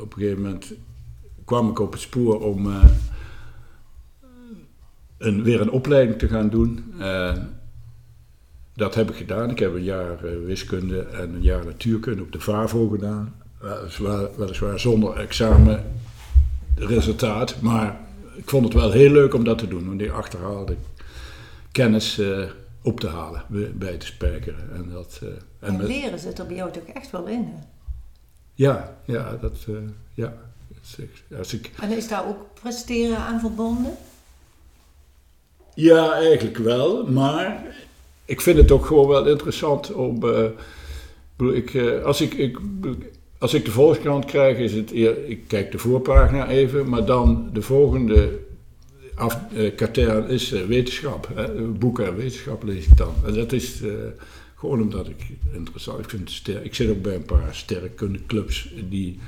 op 0.00 0.12
een 0.12 0.18
gegeven 0.18 0.42
moment, 0.42 0.72
kwam 1.44 1.70
ik 1.70 1.78
op 1.78 1.92
het 1.92 2.00
spoor 2.00 2.40
om 2.40 2.70
eh, 2.70 2.84
een, 5.18 5.42
weer 5.42 5.60
een 5.60 5.70
opleiding 5.70 6.18
te 6.18 6.28
gaan 6.28 6.48
doen. 6.48 6.94
Uh, 6.98 7.32
dat 8.74 8.94
heb 8.94 9.10
ik 9.10 9.16
gedaan. 9.16 9.50
Ik 9.50 9.58
heb 9.58 9.74
een 9.74 9.82
jaar 9.82 10.24
uh, 10.24 10.46
wiskunde 10.46 11.00
en 11.00 11.34
een 11.34 11.42
jaar 11.42 11.64
natuurkunde 11.64 12.22
op 12.22 12.32
de 12.32 12.40
VAVO 12.40 12.88
gedaan. 12.88 13.34
Weliswaar, 13.58 14.28
weliswaar 14.36 14.80
zonder 14.80 15.16
examenresultaat, 15.16 17.60
maar 17.60 18.00
ik 18.34 18.50
vond 18.50 18.64
het 18.64 18.74
wel 18.74 18.90
heel 18.90 19.10
leuk 19.10 19.34
om 19.34 19.44
dat 19.44 19.58
te 19.58 19.68
doen. 19.68 19.88
Om 19.88 19.96
die 19.96 20.12
achterhaalde 20.12 20.76
kennis 21.72 22.18
uh, 22.18 22.44
op 22.82 23.00
te 23.00 23.08
halen, 23.08 23.42
bij 23.74 23.96
te 23.96 24.06
spijkeren. 24.06 24.74
En, 24.74 24.90
dat, 24.92 25.20
en, 25.58 25.80
en 25.80 25.86
leren 25.86 26.18
zit 26.18 26.38
er 26.38 26.46
bij 26.46 26.56
jou 26.56 26.72
toch 26.72 26.82
echt 26.82 27.10
wel 27.10 27.26
in? 27.26 27.42
Hè? 27.42 27.62
Ja, 28.54 28.96
ja, 29.04 29.36
dat, 29.40 29.66
ja. 30.14 30.34
Als 31.38 31.54
ik... 31.54 31.70
En 31.80 31.96
is 31.96 32.08
daar 32.08 32.26
ook 32.26 32.46
presteren 32.60 33.18
aan 33.18 33.40
verbonden? 33.40 33.96
Ja, 35.74 36.12
eigenlijk 36.12 36.56
wel. 36.56 37.06
Maar 37.06 37.64
ik 38.24 38.40
vind 38.40 38.58
het 38.58 38.70
ook 38.70 38.86
gewoon 38.86 39.08
wel 39.08 39.28
interessant 39.28 39.92
om. 39.92 40.24
Uh, 40.24 41.56
ik, 41.56 41.74
uh, 41.74 42.04
als, 42.04 42.20
ik, 42.20 42.34
ik, 42.34 42.58
als 43.38 43.54
ik 43.54 43.64
de 43.64 43.70
Volkskrant 43.70 44.24
krijg, 44.24 44.58
is 44.58 44.72
het. 44.72 44.94
Ik 45.26 45.40
kijk 45.46 45.72
de 45.72 45.78
voorpagina 45.78 46.48
even, 46.48 46.88
maar 46.88 47.04
dan 47.04 47.50
de 47.52 47.62
volgende 47.62 48.38
af, 49.14 49.38
uh, 49.52 49.74
katern 49.74 50.28
is 50.28 50.50
wetenschap. 50.50 51.28
Hè? 51.34 51.52
Boeken 51.62 52.06
en 52.06 52.16
wetenschap 52.16 52.62
lees 52.62 52.86
ik 52.86 52.96
dan. 52.96 53.14
En 53.26 53.34
dat 53.34 53.52
is 53.52 53.82
gewoon 54.54 54.80
omdat 54.80 55.08
ik 55.08 55.26
interessant 55.52 55.98
ik 55.98 56.10
vind. 56.10 56.42
Ik 56.62 56.74
zit 56.74 56.90
ook 56.90 57.02
bij 57.02 57.14
een 57.14 57.24
paar 57.24 57.54
sterrenkundeclubs 57.54 58.72
die. 58.88 59.18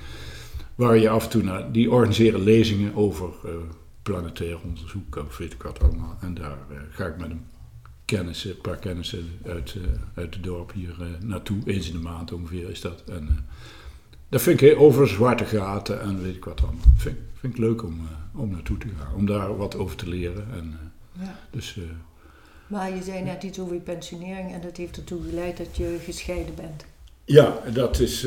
Waar 0.74 0.98
je 0.98 1.08
af 1.08 1.24
en 1.24 1.30
toe 1.30 1.42
naar. 1.42 1.72
Die 1.72 1.90
organiseren 1.90 2.42
lezingen 2.42 2.94
over 2.94 3.28
planetair 4.10 4.58
onderzoek 4.64 5.16
of 5.16 5.36
weet 5.36 5.52
ik 5.52 5.62
wat 5.62 5.82
allemaal. 5.82 6.16
En 6.20 6.34
daar 6.34 6.58
uh, 6.70 6.78
ga 6.90 7.06
ik 7.06 7.16
met 7.16 7.30
een 7.30 7.46
kennissen, 8.04 8.50
een 8.50 8.60
paar 8.60 8.76
kennissen 8.76 9.28
uit, 9.44 9.74
uh, 9.74 9.82
uit 10.14 10.34
het 10.34 10.44
dorp 10.44 10.72
hier 10.72 10.94
naartoe. 11.20 11.58
Eens 11.64 11.86
in 11.86 11.92
de 11.92 11.98
maand 11.98 12.32
ongeveer 12.32 12.70
is 12.70 12.80
dat. 12.80 13.02
En 13.08 13.48
dat 14.28 14.42
vind 14.42 14.60
ik 14.60 14.78
over 14.78 15.08
zwarte 15.08 15.44
gaten 15.44 16.00
en 16.00 16.22
weet 16.22 16.36
ik 16.36 16.44
wat 16.44 16.58
dan. 16.58 16.80
Vind, 16.96 17.16
vind 17.34 17.52
ik 17.52 17.58
leuk 17.58 17.82
om, 17.82 18.08
om 18.34 18.50
naartoe 18.50 18.78
te 18.78 18.86
gaan, 18.98 19.14
om 19.14 19.26
daar 19.26 19.56
wat 19.56 19.76
over 19.76 19.96
te 19.96 20.08
leren. 20.08 20.46
En, 20.52 20.92
ja. 21.12 21.38
dus, 21.50 21.78
maar 22.66 22.94
je 22.94 23.02
zei 23.02 23.22
net 23.22 23.42
iets 23.42 23.58
over 23.58 23.74
je 23.74 23.80
pensionering 23.80 24.52
en 24.52 24.60
dat 24.60 24.76
heeft 24.76 24.96
ertoe 24.96 25.22
geleid 25.22 25.56
dat 25.56 25.76
je 25.76 25.98
gescheiden 26.04 26.54
bent. 26.54 26.84
Ja, 27.24 27.60
dat 27.72 28.00
is 28.00 28.26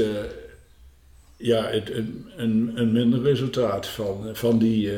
ja, 1.37 1.63
het, 1.63 1.89
een, 1.89 2.25
een, 2.37 2.71
een 2.75 2.91
minder 2.91 3.21
resultaat 3.21 3.87
van, 3.87 4.29
van 4.33 4.57
die 4.57 4.91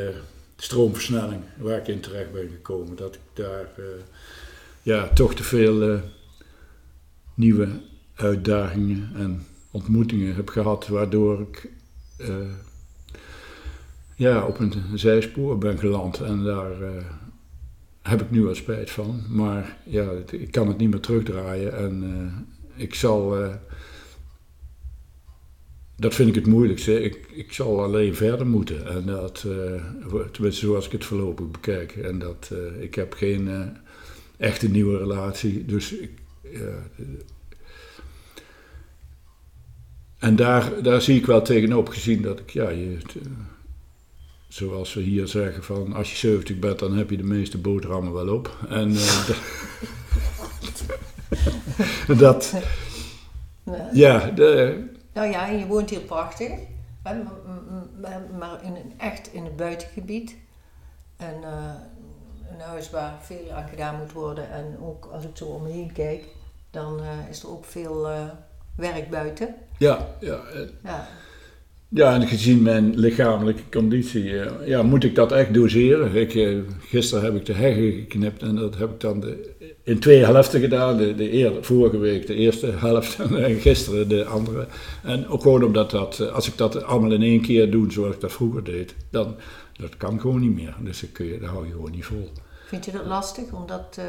stroomversnelling 0.62 1.42
waar 1.58 1.78
ik 1.78 1.88
in 1.88 2.00
terecht 2.00 2.32
ben 2.32 2.50
gekomen. 2.50 2.96
Dat 2.96 3.16
ik 3.16 3.22
daar 3.34 3.70
uh, 3.80 3.86
ja, 4.82 5.08
toch 5.08 5.36
te 5.36 5.44
veel 5.44 5.94
uh, 5.94 6.00
nieuwe 7.34 7.68
uitdagingen 8.16 9.12
en 9.16 9.46
ontmoetingen 9.72 10.36
heb 10.36 10.50
gehad, 10.50 10.88
waardoor 10.88 11.42
ik 11.42 11.70
uh, 12.18 12.36
ja, 14.16 14.46
op 14.46 14.60
een 14.60 14.74
zijspoor 14.96 15.58
ben 15.58 15.80
geland. 15.80 16.20
En 16.20 16.44
daar 16.44 16.76
heb 18.02 18.22
ik 18.22 18.32
nu 18.32 18.42
wel 18.44 18.56
spijt 18.56 18.92
van. 18.92 19.24
Maar 19.30 19.78
ja, 19.86 20.12
ik 20.32 20.52
kan 20.52 20.68
het 20.68 20.78
niet 20.78 20.90
meer 20.90 21.00
terugdraaien. 21.00 21.78
En 21.78 22.48
ik 22.76 22.96
zal 22.96 23.38
dat 26.02 26.16
vind 26.16 26.30
ik 26.30 26.36
het 26.36 26.46
moeilijkste. 26.46 27.04
Ik, 27.04 27.18
ik 27.32 27.54
zal 27.54 27.84
alleen 27.84 28.16
verder 28.16 28.48
moeten. 28.48 28.88
En 28.88 29.06
dat, 29.06 29.46
uh, 29.48 30.22
tenminste 30.32 30.66
zoals 30.66 30.86
ik 30.86 30.92
het 30.92 31.06
voorlopig 31.06 31.52
bekijk. 31.52 31.96
En 31.96 32.20
dat, 32.20 32.50
uh, 32.54 32.84
ik 32.84 32.96
heb 32.96 33.14
geen 33.14 33.48
uh, 33.48 33.62
echte 34.38 34.70
nieuwe 34.70 34.98
relatie. 34.98 35.66
Dus 35.66 35.94
ik, 35.94 36.12
en 40.18 40.36
daar, 40.36 40.84
daar 40.84 41.02
zie 41.02 41.18
ik 41.18 41.26
wel 41.26 41.42
tegenop 41.42 41.90
gezien 41.90 42.22
dat 42.22 42.40
ik, 42.40 42.50
ja, 42.50 42.70
je, 42.70 42.98
zoals 44.48 44.94
we 44.94 45.02
hier 45.02 45.28
zeggen 45.28 45.64
van 45.64 45.94
als 45.94 46.12
je 46.12 46.18
70 46.18 46.60
bent, 46.60 46.80
dan 46.80 46.94
heb 46.94 47.10
je 47.10 47.18
de 47.18 47.24
meeste 47.24 47.58
boterhammen 47.58 48.14
wel 48.14 48.36
op. 48.36 48.58
En 48.70 48.94
dat, 52.18 52.54
ja, 53.94 54.30
de, 54.30 54.90
nou 55.14 55.32
ja, 55.32 55.46
je 55.46 55.68
woont 55.68 55.90
hier 55.90 56.00
prachtig, 56.00 56.52
maar 58.40 58.64
in 58.64 58.76
een, 58.76 58.94
echt 58.98 59.34
in 59.34 59.44
het 59.44 59.56
buitengebied. 59.56 60.36
En 61.18 61.36
uh, 61.42 61.74
een 62.52 62.60
huis 62.60 62.90
waar 62.90 63.14
veel 63.22 63.52
aan 63.52 63.68
gedaan 63.68 63.98
moet 63.98 64.12
worden. 64.12 64.52
En 64.52 64.78
ook 64.82 65.06
als 65.06 65.24
ik 65.24 65.38
zo 65.38 65.46
om 65.46 65.64
me 65.64 65.70
heen 65.70 65.92
kijk, 65.92 66.26
dan 66.70 67.00
uh, 67.00 67.30
is 67.30 67.44
er 67.44 67.50
ook 67.50 67.66
veel 67.66 68.12
uh, 68.12 68.24
werk 68.76 69.10
buiten. 69.10 69.56
Ja, 69.78 70.08
ja. 70.20 70.40
ja. 70.84 71.08
Ja, 71.94 72.14
en 72.14 72.28
gezien 72.28 72.62
mijn 72.62 73.00
lichamelijke 73.00 73.62
conditie, 73.72 74.34
ja, 74.66 74.84
moet 74.84 75.04
ik 75.04 75.16
dat 75.16 75.32
echt 75.32 75.54
doseren. 75.54 76.16
Ik, 76.16 76.64
gisteren 76.80 77.24
heb 77.24 77.36
ik 77.36 77.46
de 77.46 77.54
heggen 77.54 77.92
geknipt 77.92 78.42
en 78.42 78.56
dat 78.56 78.78
heb 78.78 78.90
ik 78.92 79.00
dan 79.00 79.20
de 79.20 79.52
in 79.84 80.00
twee 80.00 80.26
helften 80.26 80.60
gedaan. 80.60 80.98
De, 80.98 81.16
de 81.16 81.34
eer, 81.34 81.64
vorige 81.64 81.98
week 81.98 82.28
de 82.28 82.36
eerste 82.36 82.72
helft 82.72 83.20
en 83.46 83.60
gisteren 83.60 84.10
de 84.10 84.26
andere. 84.26 84.68
En 85.04 85.28
ook 85.28 85.42
gewoon 85.42 85.64
omdat 85.64 85.92
dat, 85.92 86.20
eh, 86.20 86.34
als 86.34 86.48
ik 86.48 86.58
dat 86.58 86.84
allemaal 86.84 87.12
in 87.12 87.22
één 87.22 87.42
keer 87.42 87.72
doe 87.72 87.92
zoals 87.92 88.16
ik 88.16 88.22
dat 88.22 88.32
vroeger 88.32 88.64
deed, 88.64 88.96
dan 89.10 89.36
dat 89.74 89.98
kan 89.98 90.20
gewoon 90.20 90.40
niet 90.40 90.56
meer. 90.56 90.76
Dus 90.80 91.00
dan, 91.00 91.12
kun 91.12 91.26
je, 91.26 91.40
dan 91.40 91.50
hou 91.50 91.66
je 91.66 91.72
gewoon 91.72 91.92
niet 91.92 92.06
vol. 92.06 92.30
Vind 92.66 92.86
je 92.86 92.92
dat 92.92 93.06
lastig 93.06 93.52
om 93.52 93.68
dat 93.68 93.98
uh, 94.00 94.06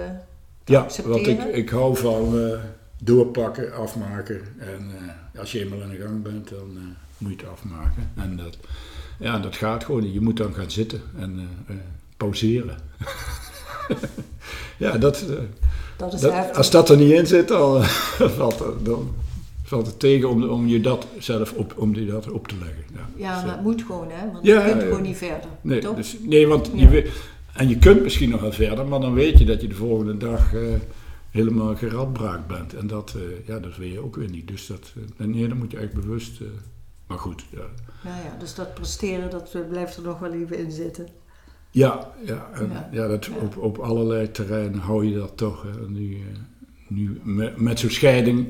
te 0.65 0.73
ja, 0.73 0.81
accepteren? 0.81 1.25
want 1.25 1.47
ik, 1.49 1.55
ik 1.55 1.69
hou 1.69 1.97
van 1.97 2.35
uh, 2.35 2.59
doorpakken, 3.03 3.75
afmaken. 3.75 4.41
En 4.59 4.91
uh, 5.35 5.41
als 5.41 5.53
je 5.53 5.61
eenmaal 5.61 5.83
aan 5.83 5.91
de 5.91 5.97
gang 5.97 6.23
bent, 6.23 6.49
dan 6.49 6.97
het 7.31 7.45
afmaken. 7.49 8.11
En 8.15 8.37
dat, 8.37 8.57
ja, 9.19 9.39
dat 9.39 9.57
gaat 9.57 9.85
gewoon. 9.85 10.13
Je 10.13 10.21
moet 10.21 10.37
dan 10.37 10.55
gaan 10.55 10.71
zitten 10.71 11.01
en 11.19 11.49
pauzeren. 12.17 12.79
ja, 14.85 14.99
dat, 14.99 15.25
dat 15.97 16.13
is 16.13 16.21
dat, 16.21 16.57
als 16.57 16.71
dat 16.71 16.89
er 16.89 16.97
niet 16.97 17.13
in 17.13 17.27
zit, 17.27 17.49
dan, 17.49 17.85
valt, 18.39 18.59
het, 18.59 18.85
dan 18.85 19.15
valt 19.63 19.87
het 19.87 19.99
tegen 19.99 20.29
om, 20.29 20.43
om 20.43 20.67
je 20.67 20.81
dat 20.81 21.07
zelf 21.19 21.53
op, 21.53 21.75
om 21.77 21.95
je 21.95 22.07
dat 22.07 22.31
op 22.31 22.49
te 22.49 22.55
leggen. 22.59 22.85
Ja, 22.95 23.09
ja 23.17 23.35
dus, 23.35 23.45
maar 23.45 23.55
het 23.55 23.63
moet 23.63 23.83
gewoon, 23.83 24.11
hè? 24.11 24.33
Want 24.33 24.47
ja, 24.47 24.65
je 24.65 24.71
kunt 24.71 24.83
ja, 24.83 24.87
gewoon 24.87 25.03
niet 25.03 25.17
verder. 25.17 25.49
Nee, 25.61 25.81
toch? 25.81 25.97
dus, 25.97 26.17
nee 26.21 26.47
want 26.47 26.71
je 26.75 26.89
weet, 26.89 27.11
en 27.53 27.69
je 27.69 27.79
kunt 27.79 28.03
misschien 28.03 28.31
nog 28.31 28.41
wel 28.41 28.53
verder, 28.53 28.87
maar 28.87 29.01
dan 29.01 29.15
weet 29.15 29.39
je 29.39 29.45
dat 29.45 29.61
je 29.61 29.69
de 29.69 29.75
volgende 29.75 30.17
dag 30.17 30.55
eh, 30.55 30.61
helemaal 31.31 31.77
geradbraakt 31.77 32.47
bent. 32.47 32.75
En 32.75 32.87
dat, 32.87 33.15
eh, 33.17 33.47
ja, 33.47 33.59
dat 33.59 33.77
wil 33.77 33.89
je 33.89 34.05
ook 34.05 34.17
weer 34.17 34.31
niet. 34.31 34.49
Dus 34.49 34.67
dat, 34.67 34.93
eh, 35.17 35.27
nee, 35.27 35.49
dan 35.49 35.59
moet 35.59 35.71
je 35.71 35.79
echt 35.79 35.93
bewust. 35.93 36.41
eh, 36.41 36.47
maar 37.13 37.21
goed, 37.21 37.45
ja. 37.51 37.65
Nou 38.05 38.23
ja, 38.25 38.37
dus 38.39 38.55
dat 38.55 38.75
presteren, 38.75 39.31
dat 39.31 39.55
eh, 39.55 39.69
blijft 39.69 39.97
er 39.97 40.03
nog 40.03 40.19
wel 40.19 40.33
even 40.33 40.59
in 40.59 40.71
zitten. 40.73 41.09
Ja, 41.71 42.11
ja, 42.25 42.51
en, 42.53 42.69
Ja. 42.71 42.89
ja. 42.93 43.07
dat, 43.09 43.25
Ja. 43.25 43.33
Op, 43.37 43.57
op 43.57 43.79
allerlei 43.79 44.31
terreinen 44.31 44.79
hou 44.81 45.05
je 45.07 45.15
dat 45.19 45.37
toch. 45.37 45.63
hè. 45.63 45.89
Nu, 45.89 46.15
eh, 46.15 46.21
nu 46.87 47.21
met, 47.23 47.57
met 47.57 47.79
zo'n 47.79 47.91
scheiding 47.91 48.47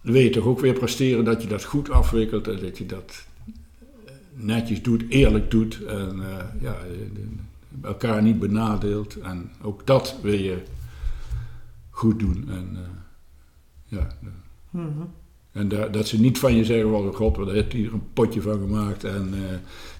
wil 0.00 0.20
je 0.20 0.30
toch 0.30 0.44
ook 0.44 0.60
weer 0.60 0.72
presteren 0.78 1.24
dat 1.24 1.42
je 1.42 1.48
dat 1.48 1.64
goed 1.64 1.90
afwikkelt 1.90 2.48
en 2.48 2.60
dat 2.60 2.78
je 2.78 2.86
dat 2.86 3.26
eh, 4.06 4.12
netjes 4.34 4.82
doet, 4.82 5.04
eerlijk 5.08 5.50
doet 5.50 5.84
en 5.84 6.20
ja, 6.60 6.76
elkaar 7.82 8.22
niet 8.22 8.38
benadeelt. 8.38 9.20
En 9.20 9.50
ook 9.62 9.86
dat 9.86 10.16
wil 10.22 10.38
je 10.38 10.62
goed 11.90 12.18
doen. 12.18 12.48
En, 12.48 12.78
ja, 13.84 14.06
Mhm. 14.70 15.02
En 15.52 15.68
da- 15.68 15.88
dat 15.88 16.08
ze 16.08 16.20
niet 16.20 16.38
van 16.38 16.54
je 16.54 16.64
zeggen, 16.64 16.90
wel 16.90 17.12
god, 17.12 17.36
wat 17.36 17.50
heeft 17.50 17.72
hier 17.72 17.92
een 17.92 18.12
potje 18.12 18.42
van 18.42 18.52
gemaakt 18.58 19.04
en 19.04 19.30
eh, 19.34 19.40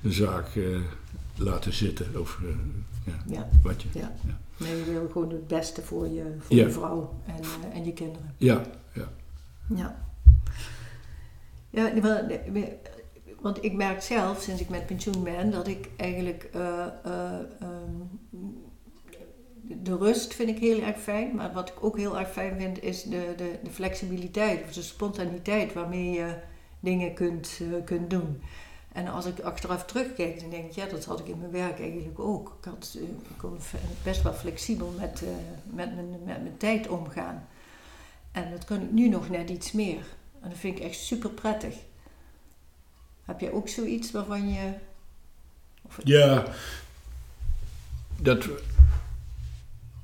de 0.01 0.13
zaak 0.13 0.57
eh, 0.57 0.65
laten 1.37 1.73
zitten. 1.73 2.07
Of 2.21 2.39
eh, 2.43 2.49
ja, 3.05 3.35
Ja, 3.35 3.49
wat 3.63 3.83
je. 3.83 3.89
ja. 3.93 4.13
Ja. 4.27 4.39
Nee, 4.57 4.77
je 4.77 4.85
wil 4.85 5.09
gewoon 5.13 5.31
het 5.31 5.47
beste 5.47 5.83
voor 5.83 6.09
je, 6.09 6.23
voor 6.39 6.57
je 6.57 6.71
vrouw 6.71 7.15
en, 7.27 7.71
en 7.73 7.85
je 7.85 7.93
kinderen. 7.93 8.35
Ja, 8.37 8.63
ja. 8.93 9.09
Ja. 9.75 10.07
Ja, 11.71 11.93
want 13.41 13.65
ik 13.65 13.73
merk 13.73 14.03
zelf, 14.03 14.41
sinds 14.43 14.61
ik 14.61 14.69
met 14.69 14.87
pensioen 14.87 15.23
ben, 15.25 15.51
dat 15.51 15.67
ik 15.69 15.89
eigenlijk 15.97 16.49
eh, 16.53 16.61
eh, 17.05 17.33
ehm, 17.61 17.91
de 19.69 19.97
rust 19.97 20.35
vind 20.35 20.49
ik 20.49 20.59
heel 20.59 20.81
erg 20.83 21.01
fijn. 21.01 21.35
Maar 21.35 21.53
wat 21.53 21.69
ik 21.69 21.85
ook 21.85 21.97
heel 21.97 22.19
erg 22.19 22.31
fijn 22.31 22.61
vind, 22.61 22.83
is 22.83 23.03
de, 23.03 23.35
de, 23.37 23.59
de 23.63 23.71
flexibiliteit 23.71 24.63
of 24.65 24.73
de 24.73 24.83
spontaniteit 24.83 25.73
waarmee 25.73 26.11
je 26.11 26.35
dingen 26.81 27.15
kunt, 27.15 27.61
eh, 27.61 27.85
kunt 27.85 28.11
doen. 28.11 28.43
En 28.93 29.09
als 29.09 29.27
ik 29.27 29.41
achteraf 29.41 29.85
terugkijk, 29.85 30.41
dan 30.41 30.51
denk 30.51 30.65
ik, 30.65 30.73
ja, 30.73 30.87
dat 30.87 31.05
had 31.05 31.21
ik 31.21 31.29
in 31.29 31.39
mijn 31.39 31.51
werk 31.51 31.81
eigenlijk 31.81 32.19
ook. 32.19 32.57
Ik, 32.61 32.65
had, 32.65 32.97
eh, 32.99 33.37
kon 33.37 33.59
best 34.03 34.23
wel 34.23 34.33
flexibel 34.33 34.95
met, 34.99 35.23
eh, 35.23 35.29
met, 35.75 35.95
mijn, 35.95 36.11
met 36.11 36.43
mijn 36.43 36.57
tijd 36.57 36.89
omgaan. 36.89 37.49
En 38.33 38.51
dat 38.51 38.65
kan 38.65 38.83
ik 38.83 38.91
nu 38.91 39.09
nog 39.09 39.29
net 39.29 39.51
iets 39.51 39.73
meer. 39.73 40.03
En 40.41 40.49
dat 40.49 40.59
vind 40.59 40.79
ik 40.79 40.85
echt 40.85 40.99
super 40.99 41.31
prettig. 41.31 41.75
Heb 43.25 43.41
jij 43.41 43.53
ook 43.53 43.69
zoiets 43.69 44.11
waarvan 44.11 44.49
je. 44.49 44.73
Of, 45.83 45.99
Ja, 46.05 46.45
dat, 48.21 48.49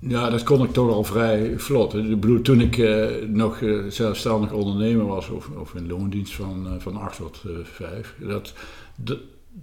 ja, 0.08 0.30
dat 0.30 0.42
kon 0.42 0.64
ik 0.64 0.72
toch 0.72 0.90
al 0.90 1.04
vrij 1.04 1.52
vlot. 1.56 1.96
Toen 2.42 2.60
ik 2.60 2.78
eh, 2.78 3.06
nog 3.28 3.60
eh, 3.60 3.78
zelfstandig 3.88 4.52
ondernemer 4.52 5.06
was, 5.06 5.28
of, 5.28 5.48
of 5.58 5.74
in 5.74 5.86
loondienst 5.86 6.34
van, 6.34 6.66
eh, 6.66 6.72
van 6.78 6.96
8 6.96 7.16
tot 7.16 7.42
eh 7.46 7.52
5, 7.62 8.14
dat, 8.18 8.54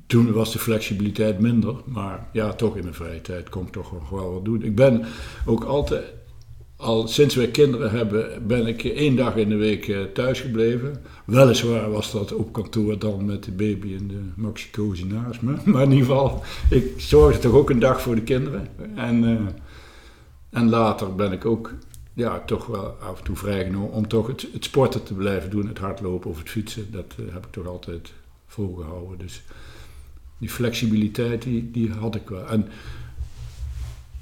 toen 0.08 0.32
was 0.32 0.52
de 0.52 0.60
flexibiliteit 0.60 1.40
minder. 1.40 1.76
Maar 1.86 2.28
ja, 2.34 2.54
toch 2.54 2.76
in 2.76 2.84
mijn 2.84 2.96
vrije 2.96 3.22
tijd 3.22 3.50
kon 3.50 3.66
ik 3.66 3.72
toch 3.72 3.92
nog 3.92 4.10
wel 4.10 4.34
wat 4.34 4.46
doen. 4.46 4.64
Ik 4.64 4.76
ben 4.76 5.06
ook 5.46 5.64
altijd, 5.64 6.04
al 6.76 7.08
sinds 7.08 7.36
wij 7.36 7.48
kinderen 7.48 7.92
hebben, 7.92 8.48
ben 8.48 8.68
ik 8.68 8.84
één 8.84 9.16
dag 9.16 9.36
in 9.36 9.50
de 9.50 9.56
week 9.56 9.96
thuis 10.14 10.40
gebleven. 10.40 11.02
Weliswaar 11.26 11.92
was 11.92 12.12
dat 12.12 12.34
op 12.34 12.54
kantoor 12.54 13.00
dan 13.00 13.26
met 13.26 13.44
de 13.44 13.52
baby 13.52 13.96
en 13.96 14.08
de 14.08 14.22
maxicosi 14.36 15.06
naast 15.06 15.42
me. 15.42 15.54
Maar 15.72 15.84
in 15.84 15.92
ieder 15.92 16.06
geval, 16.06 16.44
ik 16.70 16.94
zorgde 16.98 17.40
toch 17.40 17.54
ook 17.54 17.70
een 17.70 17.80
dag 17.80 18.02
voor 18.02 18.16
de 18.16 18.22
kinderen. 18.22 18.68
En, 18.96 19.24
en 20.52 20.70
later 20.70 21.16
ben 21.16 21.32
ik 21.32 21.46
ook 21.46 21.74
ja, 22.14 22.40
toch 22.40 22.66
wel 22.66 22.86
af 22.86 23.18
en 23.18 23.24
toe 23.24 23.36
vrijgenomen 23.36 23.92
om 23.92 24.08
toch 24.08 24.28
het, 24.28 24.48
sporten 24.60 25.04
te 25.04 25.14
blijven 25.14 25.50
doen. 25.50 25.68
Het 25.68 25.78
hardlopen 25.78 26.30
of 26.30 26.38
het 26.38 26.50
fietsen, 26.50 26.92
dat 26.92 27.16
eh, 27.18 27.34
heb 27.34 27.46
ik 27.46 27.52
toch 27.52 27.68
altijd 27.68 28.14
volgehouden. 28.48 29.18
Dus 29.18 29.42
die 30.38 30.50
flexibiliteit, 30.50 31.42
die, 31.42 31.72
die 31.72 31.92
had 31.92 32.16
ik 32.16 32.30
wel. 32.30 32.48
En 32.48 32.68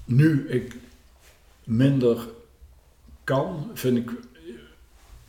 nu 0.05 0.49
ik 0.49 0.75
minder 1.63 2.27
kan, 3.23 3.69
vind 3.73 3.97
ik 3.97 4.09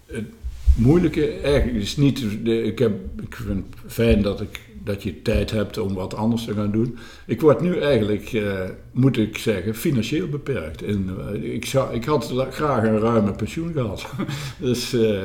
het 0.07 0.27
moeilijke 0.77 1.33
eigenlijk 1.41 1.83
is 1.83 1.97
niet. 1.97 2.23
Ik, 2.47 2.79
heb, 2.79 3.21
ik 3.23 3.35
vind 3.35 3.65
het 3.83 3.93
fijn 3.93 4.23
dat, 4.23 4.41
ik, 4.41 4.61
dat 4.85 5.03
je 5.03 5.23
tijd 5.23 5.51
hebt 5.51 5.79
om 5.79 5.95
wat 5.95 6.15
anders 6.15 6.45
te 6.45 6.55
gaan 6.55 6.71
doen. 6.71 6.99
Ik 7.27 7.41
word 7.41 7.61
nu 7.61 7.79
eigenlijk, 7.79 8.33
eh, 8.33 8.69
moet 8.93 9.17
ik 9.17 9.39
zeggen, 9.39 9.75
financieel 9.75 10.29
beperkt. 10.29 10.83
En, 10.83 11.11
eh, 11.19 11.55
ik, 11.55 11.65
zou, 11.65 11.95
ik 11.95 12.05
had 12.05 12.35
graag 12.51 12.83
een 12.83 12.99
ruime 12.99 13.33
pensioen 13.33 13.73
gehad. 13.73 14.07
dus 14.61 14.93
eh, 14.93 15.23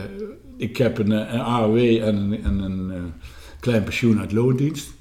ik 0.57 0.77
heb 0.77 0.97
een, 0.97 1.11
een 1.11 1.39
AOW 1.39 1.77
en 1.77 2.15
een, 2.15 2.43
en 2.43 2.59
een 2.59 3.13
klein 3.59 3.83
pensioen 3.83 4.19
uit 4.19 4.31
loondienst. 4.31 4.93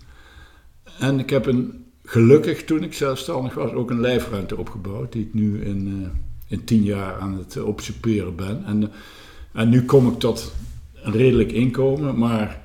En 0.98 1.18
ik 1.18 1.30
heb 1.30 1.46
een, 1.46 1.84
gelukkig 2.04 2.64
toen 2.64 2.82
ik 2.82 2.94
zelfstandig 2.94 3.54
was, 3.54 3.72
ook 3.72 3.90
een 3.90 4.00
lijfruimte 4.00 4.56
opgebouwd, 4.56 5.12
die 5.12 5.22
ik 5.22 5.34
nu 5.34 5.62
in, 5.64 6.10
in 6.48 6.64
tien 6.64 6.82
jaar 6.82 7.18
aan 7.18 7.38
het 7.38 7.62
opsuperen 7.62 8.36
ben. 8.36 8.64
En, 8.64 8.90
en 9.52 9.68
nu 9.68 9.84
kom 9.84 10.08
ik 10.08 10.18
tot 10.18 10.54
een 10.94 11.12
redelijk 11.12 11.52
inkomen, 11.52 12.18
maar 12.18 12.62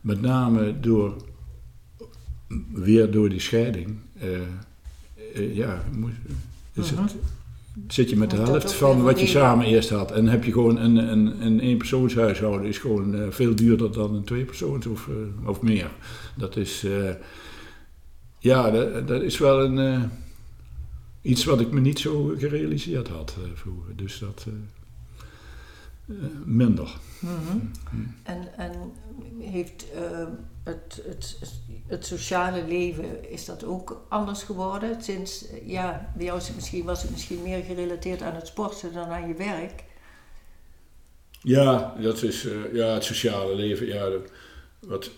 met 0.00 0.20
name 0.20 0.80
door, 0.80 1.16
weer 2.72 3.10
door 3.10 3.28
die 3.28 3.40
scheiding, 3.40 3.96
eh, 4.18 4.28
eh, 5.34 5.56
ja, 5.56 5.84
moet, 5.92 6.12
is 6.72 6.90
het, 6.90 7.16
zit 7.88 8.10
je 8.10 8.16
met 8.16 8.30
de 8.30 8.36
helft 8.36 8.72
van 8.72 9.02
wat 9.02 9.20
je 9.20 9.26
samen 9.26 9.66
eerst 9.66 9.90
had. 9.90 10.12
En 10.12 10.26
heb 10.26 10.44
je 10.44 10.52
gewoon 10.52 10.76
een, 10.76 10.96
een, 10.96 11.42
een 11.46 11.60
eenpersoonshuishouden 11.60 12.68
is 12.68 12.78
gewoon 12.78 13.14
eh, 13.14 13.26
veel 13.30 13.54
duurder 13.54 13.92
dan 13.92 14.14
een 14.14 14.24
tweepersoons 14.24 14.86
of, 14.86 15.08
of 15.44 15.62
meer. 15.62 15.90
Dat 16.36 16.56
is, 16.56 16.84
eh, 16.84 17.10
ja, 18.38 18.70
dat, 18.70 19.08
dat 19.08 19.22
is 19.22 19.38
wel 19.38 19.64
een, 19.64 19.78
eh, 19.78 20.02
iets 21.22 21.44
wat 21.44 21.60
ik 21.60 21.70
me 21.70 21.80
niet 21.80 21.98
zo 21.98 22.34
gerealiseerd 22.38 23.08
had 23.08 23.36
eh, 23.38 23.50
vroeger. 23.54 23.96
Dus 23.96 24.18
dat 24.18 24.46
minder. 26.44 26.96
Mhm. 27.20 27.58
En, 28.22 28.56
en 28.56 28.72
heeft 29.38 29.86
eh, 29.92 30.26
het, 30.68 31.02
het, 31.08 31.38
het 31.86 32.06
sociale 32.06 32.64
leven, 32.64 33.30
is 33.30 33.44
dat 33.44 33.64
ook 33.64 34.04
anders 34.08 34.42
geworden? 34.42 35.02
Sinds, 35.02 35.44
ja, 35.64 36.12
bij 36.16 36.24
jou 36.24 36.40
misschien, 36.54 36.84
was 36.84 37.02
het 37.02 37.10
misschien 37.10 37.42
meer 37.42 37.62
gerelateerd 37.64 38.22
aan 38.22 38.34
het 38.34 38.46
sporten 38.46 38.92
dan 38.92 39.08
aan 39.08 39.28
je 39.28 39.34
werk. 39.34 39.84
Ja, 41.42 41.94
dat 42.00 42.22
is 42.22 42.46
eh, 42.46 42.74
ja, 42.74 42.86
het 42.94 43.04
sociale 43.04 43.54
leven. 43.54 43.86
Ja, 43.86 44.08
wat 44.78 45.10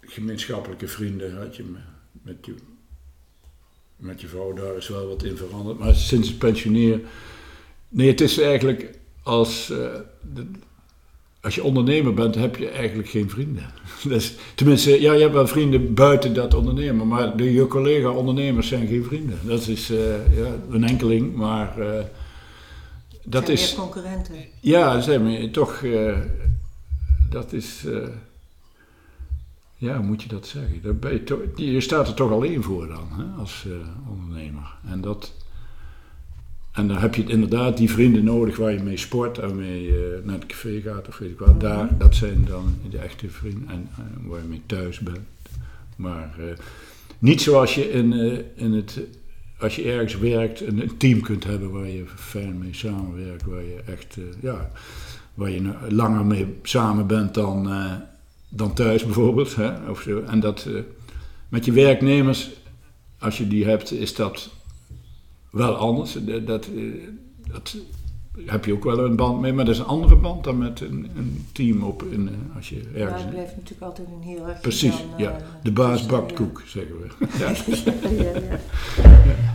gemeenschappelijke 0.00 0.88
vrienden 0.88 1.36
had 1.36 1.56
je 1.56 1.62
me- 1.62 1.78
met 2.22 2.46
je, 2.46 2.54
met 3.96 4.20
je 4.20 4.26
vrouw, 4.28 4.52
daar 4.52 4.76
is 4.76 4.88
wel 4.88 5.06
wat 5.08 5.22
in 5.22 5.36
veranderd. 5.36 5.78
Maar 5.78 5.94
sinds 5.94 6.28
het 6.28 6.38
pensioneren. 6.38 7.02
Nee, 7.88 8.08
het 8.08 8.20
is 8.20 8.38
eigenlijk 8.38 8.98
als. 9.22 9.70
eh, 9.70 10.00
de- 10.34 10.50
als 11.46 11.54
je 11.54 11.64
ondernemer 11.64 12.14
bent, 12.14 12.34
heb 12.34 12.56
je 12.56 12.68
eigenlijk 12.68 13.08
geen 13.08 13.30
vrienden. 13.30 13.64
Dus, 14.02 14.34
tenminste, 14.54 15.00
ja, 15.00 15.12
je 15.12 15.20
hebt 15.20 15.32
wel 15.32 15.46
vrienden 15.46 15.94
buiten 15.94 16.34
dat 16.34 16.54
ondernemen, 16.54 17.08
maar 17.08 17.36
de, 17.36 17.52
je 17.52 17.66
collega-ondernemers 17.66 18.68
zijn 18.68 18.86
geen 18.86 19.04
vrienden. 19.04 19.38
Dat 19.42 19.66
is 19.66 19.90
eh, 19.90 20.36
ja, 20.36 20.46
een 20.70 20.84
enkeling, 20.84 21.34
maar 21.34 21.78
eh, 21.78 22.04
dat 23.24 23.44
Zijn 23.44 23.56
is. 23.56 23.74
concurrenten. 23.74 24.34
Ja, 24.60 25.00
toch, 25.52 25.82
eh, 25.82 26.18
dat 27.30 27.52
is, 27.52 27.84
ja, 29.76 29.96
hoe 29.96 30.06
moet 30.06 30.22
je 30.22 30.28
dat 30.28 30.46
zeggen? 30.46 30.80
Je, 31.56 31.72
je 31.72 31.80
staat 31.80 32.08
er 32.08 32.14
toch 32.14 32.30
alleen 32.30 32.62
voor 32.62 32.86
dan, 32.86 33.08
hè, 33.10 33.40
als 33.40 33.66
ondernemer. 34.10 34.74
En 34.90 35.00
dat, 35.00 35.32
en 36.76 36.88
dan 36.88 36.96
heb 36.96 37.14
je 37.14 37.24
inderdaad 37.24 37.76
die 37.76 37.90
vrienden 37.90 38.24
nodig 38.24 38.56
waar 38.56 38.72
je 38.72 38.82
mee 38.82 38.96
sport 38.96 39.38
en 39.38 39.56
mee 39.56 39.86
uh, 39.86 39.96
naar 40.24 40.34
het 40.34 40.46
café 40.46 40.80
gaat 40.80 41.08
of 41.08 41.18
weet 41.18 41.30
ik 41.30 41.38
wat. 41.38 41.60
Daar, 41.60 41.98
dat 41.98 42.14
zijn 42.14 42.44
dan 42.44 42.74
de 42.90 42.98
echte 42.98 43.30
vrienden 43.30 43.68
en 43.68 43.88
waar 44.24 44.40
je 44.40 44.48
mee 44.48 44.62
thuis 44.66 44.98
bent. 44.98 45.18
Maar 45.96 46.34
niet 47.18 47.42
zoals 47.42 47.74
je 47.74 47.90
in, 47.90 48.12
in 48.54 48.72
het 48.72 49.00
als 49.58 49.76
je 49.76 49.92
ergens 49.92 50.18
werkt, 50.18 50.60
een, 50.60 50.82
een, 50.82 50.96
team 50.96 51.20
kunt 51.20 51.44
hebben 51.44 51.70
waar 51.70 51.88
je 51.88 52.04
fijn 52.16 52.58
mee 52.58 52.74
samenwerkt, 52.74 53.44
waar 53.44 53.62
je 53.62 53.82
echt, 53.86 54.16
ja, 54.40 54.70
waar 55.34 55.50
je 55.50 55.72
langer 55.88 56.26
mee 56.26 56.46
samen 56.62 57.06
bent 57.06 57.34
dan, 57.34 57.70
dan 58.48 58.74
thuis 58.74 59.04
bijvoorbeeld. 59.04 59.56
Hè, 59.56 59.90
of 59.90 60.00
zo. 60.00 60.22
En 60.22 60.40
dat 60.40 60.68
met 61.48 61.64
je 61.64 61.72
werknemers, 61.72 62.50
als 63.18 63.38
je 63.38 63.48
die 63.48 63.64
hebt, 63.64 63.92
is 63.92 64.14
dat 64.14 64.50
wel 65.56 65.74
anders. 65.74 66.12
Dat, 66.12 66.46
dat, 66.46 66.68
dat 67.52 67.76
heb 68.44 68.64
je 68.64 68.72
ook 68.72 68.84
wel 68.84 69.04
een 69.04 69.16
band 69.16 69.40
mee, 69.40 69.52
maar 69.52 69.64
dat 69.64 69.74
is 69.74 69.80
een 69.80 69.86
andere 69.86 70.16
band 70.16 70.44
dan 70.44 70.58
met 70.58 70.80
een, 70.80 71.10
een 71.16 71.46
team 71.52 71.82
op 71.82 72.02
in, 72.02 72.28
eh, 72.28 72.56
als 72.56 72.68
je 72.68 72.82
ergens... 72.94 73.20
Ja, 73.20 73.26
het 73.26 73.30
blijft 73.30 73.56
natuurlijk 73.56 73.82
altijd 73.82 74.08
een 74.08 74.22
hiërarchie. 74.22 74.60
Precies, 74.60 74.96
dan, 74.96 75.08
ja. 75.16 75.36
De 75.62 75.72
baas 75.72 76.06
bakt 76.06 76.32
koek, 76.32 76.62
zeggen 76.66 76.96
we. 77.00 77.08
ja. 77.38 77.52
ja, 78.10 78.40
ja. 78.40 78.58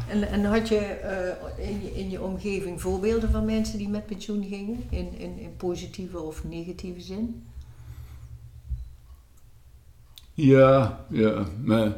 En, 0.07 0.29
en 0.29 0.45
had 0.45 0.67
je 0.67 0.99
uh, 1.57 1.69
in, 1.69 1.81
je 1.81 1.93
in 1.93 2.09
je 2.09 2.21
omgeving 2.21 2.81
voorbeelden 2.81 3.31
van 3.31 3.45
mensen 3.45 3.77
die 3.77 3.89
met 3.89 4.05
pensioen 4.05 4.45
gingen, 4.49 4.83
in, 4.89 5.07
in, 5.17 5.39
in 5.39 5.55
positieve 5.57 6.19
of 6.19 6.43
negatieve 6.43 7.01
zin? 7.01 7.43
Ja, 10.33 11.05
ja, 11.09 11.45
maar 11.63 11.97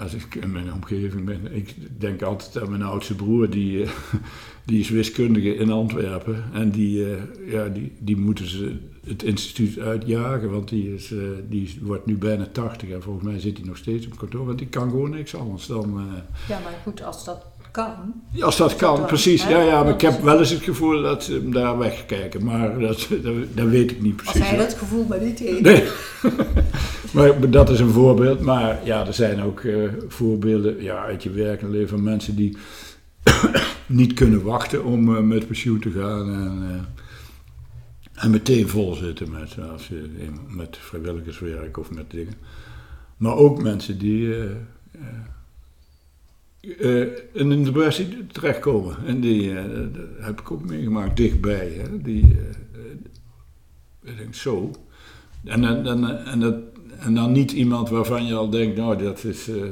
als 0.00 0.14
ik 0.14 0.34
in 0.34 0.52
mijn 0.52 0.72
omgeving 0.72 1.24
ben, 1.24 1.56
ik 1.56 1.74
denk 1.98 2.22
altijd 2.22 2.62
aan 2.62 2.70
mijn 2.70 2.82
oudste 2.82 3.14
broer, 3.14 3.50
die, 3.50 3.82
uh, 3.82 3.88
die 4.66 4.80
is 4.80 4.88
wiskundige 4.88 5.54
in 5.54 5.70
Antwerpen. 5.70 6.44
En 6.52 6.70
die, 6.70 6.98
uh, 6.98 7.16
ja, 7.46 7.68
die, 7.68 7.92
die 7.98 8.16
moeten 8.16 8.48
ze 8.48 8.76
het 9.06 9.22
instituut 9.22 9.78
uitjagen, 9.78 10.50
want 10.50 10.68
die, 10.68 10.94
is, 10.94 11.10
uh, 11.10 11.22
die 11.48 11.78
wordt 11.82 12.06
nu 12.06 12.16
bijna 12.16 12.46
80 12.46 12.88
en 12.88 13.02
volgens 13.02 13.24
mij 13.24 13.40
zit 13.40 13.56
hij 13.56 13.66
nog 13.66 13.76
steeds 13.76 14.06
op 14.06 14.18
kantoor, 14.18 14.46
want 14.46 14.58
die 14.58 14.68
kan 14.68 14.90
gewoon 14.90 15.10
niks 15.10 15.34
anders 15.34 15.66
dan... 15.66 16.00
ja, 16.48 16.58
maar 16.64 16.78
goed, 16.84 17.04
als 17.04 17.24
dat 17.24 17.46
kan. 17.70 18.22
Ja, 18.32 18.44
als 18.44 18.56
dat 18.56 18.76
kan, 18.76 19.06
precies. 19.06 19.42
Ja, 19.42 19.62
ja, 19.62 19.82
maar 19.82 19.92
ik 19.92 20.00
heb 20.00 20.22
wel 20.22 20.38
eens 20.38 20.50
het 20.50 20.62
gevoel 20.62 21.02
dat 21.02 21.24
ze 21.24 21.32
hem 21.32 21.52
daar 21.52 21.78
wegkijken, 21.78 22.44
maar 22.44 22.78
dat, 22.78 23.08
dat, 23.22 23.34
dat, 23.54 23.68
weet 23.68 23.90
ik 23.90 24.00
niet 24.00 24.16
precies. 24.16 24.40
Als 24.40 24.48
hij 24.50 24.58
dat 24.58 24.74
gevoel 24.74 25.06
maar 25.08 25.20
niet 25.20 25.38
heeft. 25.38 25.60
Nee. 25.60 25.84
maar 27.12 27.50
dat 27.50 27.70
is 27.70 27.80
een 27.80 27.90
voorbeeld. 27.90 28.40
Maar 28.40 28.84
ja, 28.84 29.06
er 29.06 29.14
zijn 29.14 29.42
ook 29.42 29.62
uh, 29.62 29.92
voorbeelden 30.08 30.82
ja, 30.82 31.04
uit 31.04 31.22
je 31.22 31.30
werk 31.30 31.62
en 31.62 31.70
leven 31.70 31.88
van 31.88 32.02
mensen 32.02 32.36
die 32.36 32.56
niet 33.86 34.12
kunnen 34.12 34.42
wachten 34.42 34.84
om 34.84 35.08
uh, 35.08 35.20
met 35.20 35.46
pensioen 35.46 35.80
te 35.80 35.90
gaan. 35.90 36.32
En, 36.32 36.62
uh, 36.62 38.22
en 38.22 38.30
meteen 38.30 38.68
vol 38.68 38.94
zitten 38.94 39.30
met, 39.30 39.56
als 39.72 39.88
je, 39.88 40.28
met 40.48 40.76
vrijwilligerswerk 40.76 41.78
of 41.78 41.90
met 41.90 42.10
dingen. 42.10 42.34
Maar 43.16 43.34
ook 43.34 43.62
mensen 43.62 43.98
die 43.98 44.34
in 47.32 47.50
een 47.50 47.64
depressie 47.64 48.26
terechtkomen. 48.26 48.96
En 49.06 49.20
die 49.20 49.50
heb 50.18 50.40
ik 50.40 50.50
ook 50.50 50.64
meegemaakt 50.64 51.16
dichtbij. 51.16 51.68
Hè. 51.68 52.02
Die, 52.02 52.36
ik 54.02 54.18
denk 54.18 54.34
zo. 54.34 54.70
En, 55.44 55.64
en, 55.64 55.86
en, 55.86 56.24
en 56.24 56.40
dat 56.40 56.54
en 57.00 57.14
dan 57.14 57.32
niet 57.32 57.52
iemand 57.52 57.88
waarvan 57.88 58.26
je 58.26 58.34
al 58.34 58.50
denkt, 58.50 58.76
nou 58.76 59.02
dat 59.02 59.24
is, 59.24 59.48
uh, 59.48 59.62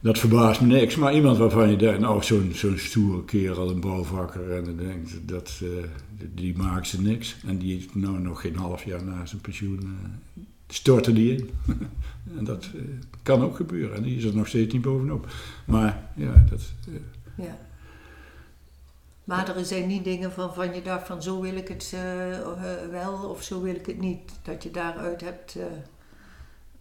dat 0.00 0.18
verbaast 0.18 0.60
me 0.60 0.66
niks. 0.66 0.96
Maar 0.96 1.14
iemand 1.14 1.38
waarvan 1.38 1.70
je 1.70 1.76
denkt, 1.76 2.00
nou 2.00 2.22
zo'n 2.22 2.50
zo'n 2.54 2.78
stoere 2.78 3.24
kerel, 3.24 3.70
een 3.70 3.80
bouwvakker. 3.80 4.50
En 4.50 4.64
dan 4.64 4.76
denkt, 4.76 5.28
dat, 5.28 5.60
uh, 5.62 5.68
die 6.34 6.56
maakt 6.56 6.86
ze 6.86 7.02
niks. 7.02 7.36
En 7.46 7.58
die 7.58 7.76
is 7.76 7.86
nou 7.92 8.18
nog 8.18 8.40
geen 8.40 8.56
half 8.56 8.84
jaar 8.84 9.04
na 9.04 9.26
zijn 9.26 9.40
pensioen, 9.40 9.80
uh, 9.82 10.42
storten 10.68 11.14
die 11.14 11.36
in. 11.36 11.50
en 12.38 12.44
dat 12.44 12.70
kan 13.22 13.42
ook 13.42 13.56
gebeuren. 13.56 13.96
En 13.96 14.02
die 14.02 14.16
is 14.16 14.24
er 14.24 14.36
nog 14.36 14.46
steeds 14.46 14.72
niet 14.72 14.82
bovenop. 14.82 15.26
Maar 15.64 16.10
ja, 16.16 16.44
dat... 16.50 16.72
ja. 17.34 17.58
Maar 19.30 19.56
er 19.56 19.64
zijn 19.64 19.86
niet 19.86 20.04
dingen 20.04 20.32
van, 20.32 20.54
van 20.54 20.74
je 20.74 20.82
dacht 20.82 21.06
van 21.06 21.22
zo 21.22 21.40
wil 21.40 21.54
ik 21.54 21.68
het 21.68 21.92
uh, 21.94 22.00
wel 22.90 23.12
of 23.12 23.42
zo 23.42 23.62
wil 23.62 23.74
ik 23.74 23.86
het 23.86 24.00
niet. 24.00 24.20
Dat 24.42 24.62
je 24.62 24.70
daaruit 24.70 25.20
hebt 25.20 25.56
uh, 25.56 25.62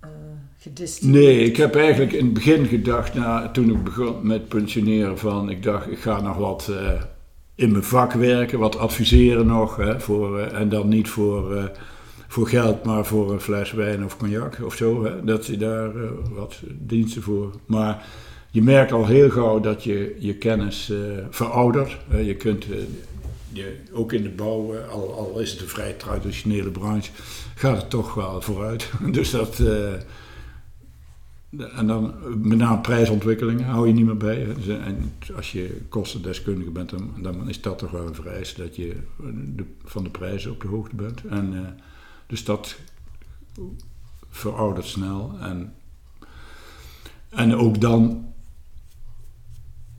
uh, 0.04 0.10
gedistilleerd. 0.58 1.24
Nee, 1.24 1.44
ik 1.44 1.58
heb 1.58 1.76
eigenlijk 1.76 2.12
in 2.12 2.26
het 2.26 2.34
begin 2.34 2.66
gedacht, 2.66 3.14
nou, 3.14 3.52
toen 3.52 3.70
ik 3.70 3.84
begon 3.84 4.28
met 4.28 4.48
pensioneren, 4.48 5.18
van 5.18 5.50
ik 5.50 5.64
dacht 5.64 5.92
ik 5.92 6.00
ga 6.00 6.22
nog 6.22 6.38
wat 6.38 6.72
in 7.56 7.72
mijn 7.72 7.84
vak 7.84 8.14
werken, 8.14 8.60
wat 8.60 8.78
adviseren 8.78 9.46
nog. 9.46 9.76
Hè, 9.76 10.00
voor, 10.00 10.40
en 10.40 10.70
dan 10.70 10.88
niet 10.88 11.10
voor, 11.10 11.72
voor 12.28 12.48
geld, 12.48 12.84
maar 12.84 13.06
voor 13.06 13.32
een 13.32 13.42
fles 13.42 13.72
wijn 13.72 14.06
of 14.06 14.18
cognac 14.18 14.58
of 14.64 14.76
zo. 14.76 15.04
Hè, 15.04 15.24
dat 15.24 15.46
je 15.46 15.58
daar 15.58 15.92
wat 16.34 16.62
diensten 16.68 17.22
voor. 17.22 17.52
Maar 17.66 18.06
je 18.52 18.62
merkt 18.62 18.92
al 18.92 19.06
heel 19.06 19.30
gauw 19.30 19.60
dat 19.60 19.84
je 19.84 20.16
je 20.20 20.36
kennis 20.36 20.90
uh, 20.90 21.18
veroudert. 21.30 21.98
Je 22.10 22.36
kunt 22.36 22.70
uh, 22.70 22.76
je, 23.52 23.78
ook 23.92 24.14
in 24.14 24.24
de 24.24 24.30
bouw, 24.30 24.78
al, 24.78 25.14
al, 25.14 25.40
is 25.40 25.52
het 25.52 25.62
een 25.62 25.68
vrij 25.68 25.94
traditionele 25.94 26.70
branche, 26.70 27.12
gaat 27.56 27.78
het 27.78 27.90
toch 27.90 28.14
wel 28.14 28.42
vooruit. 28.42 28.92
dus 29.12 29.32
dat. 29.32 29.60
en 31.76 31.88
dan 31.88 32.14
met 32.48 32.58
name 32.58 32.82
prijsontwikkelingen 32.82 33.66
hou 33.66 33.88
je 33.88 33.94
niet 33.94 34.06
meer 34.06 34.18
bij. 34.18 34.46
Dus, 34.46 34.68
en 34.68 35.14
als 35.36 35.52
je 35.52 35.82
kostendeskundige 35.90 36.72
bent, 36.72 36.90
dan, 36.90 37.14
dan, 37.22 37.50
is 37.50 37.62
dat 37.62 37.78
toch 37.78 37.92
wel 37.92 38.08
een 38.08 38.16
vereis 38.16 38.56
dat 38.56 38.76
je 38.76 38.96
de, 39.56 39.66
van 39.84 40.04
de 40.04 40.10
prijzen 40.10 40.52
op 40.52 40.62
de 40.62 40.68
hoogte 40.68 40.96
bent. 40.96 41.24
En, 41.30 41.80
dus 42.28 42.44
dat 42.44 42.76
veroudert 44.30 44.86
snel. 44.86 45.36
En, 45.42 45.74
en 47.30 47.56
ook 47.56 47.82
dan 47.82 48.30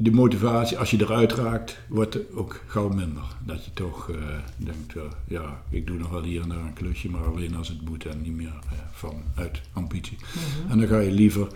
de 0.03 0.11
motivatie, 0.11 0.79
als 0.79 0.91
je 0.91 1.01
eruit 1.01 1.33
raakt, 1.33 1.79
wordt 1.89 2.15
het 2.15 2.33
ook 2.35 2.61
gauw 2.67 2.89
minder. 2.89 3.23
Dat 3.45 3.65
je 3.65 3.71
toch 3.73 4.09
uh, 4.09 4.17
denkt, 4.57 4.95
uh, 4.95 5.03
ja, 5.27 5.63
ik 5.71 5.87
doe 5.87 5.99
nog 5.99 6.11
wel 6.11 6.23
hier 6.23 6.43
en 6.43 6.49
daar 6.49 6.59
een 6.59 6.73
klusje, 6.73 7.11
maar 7.11 7.25
alleen 7.25 7.57
als 7.57 7.69
het 7.69 7.89
moet 7.89 8.07
en 8.07 8.23
niet 8.23 8.37
meer 8.37 8.47
uh, 8.47 8.79
vanuit 8.93 9.61
ambitie. 9.73 10.17
Mhm. 10.21 10.71
En 10.71 10.79
dan 10.79 10.89
ga 10.89 10.99
je 10.99 11.11
liever 11.11 11.47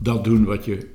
dat 0.00 0.24
doen 0.24 0.44
wat 0.44 0.64
je 0.64 0.90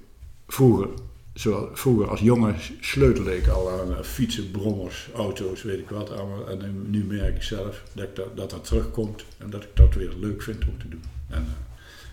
vroeger, 0.48 0.88
zoals, 1.34 1.80
vroeger 1.80 2.10
als 2.10 2.20
jongen 2.20 2.56
sleutelde 2.80 3.38
ik 3.38 3.48
al 3.48 3.70
aan 3.72 4.04
fietsen, 4.04 4.52
brommers, 4.52 5.10
auto's, 5.16 5.64
weet 5.64 5.80
ik 5.80 5.90
wat 5.90 6.10
allemaal. 6.10 6.50
En 6.50 6.90
nu 6.90 7.04
merk 7.04 7.36
ik 7.36 7.44
zelf 7.44 7.84
dat, 7.94 8.16
dat, 8.16 8.38
dat 8.38 8.50
dat 8.50 8.66
terugkomt 8.66 9.26
en 9.38 9.50
dat 9.50 9.64
ik 9.64 9.70
dat 9.74 9.94
weer 9.94 10.14
leuk 10.20 10.42
vind 10.42 10.66
om 10.68 10.78
te 10.80 10.88
doen. 10.88 11.04
En, 11.28 11.46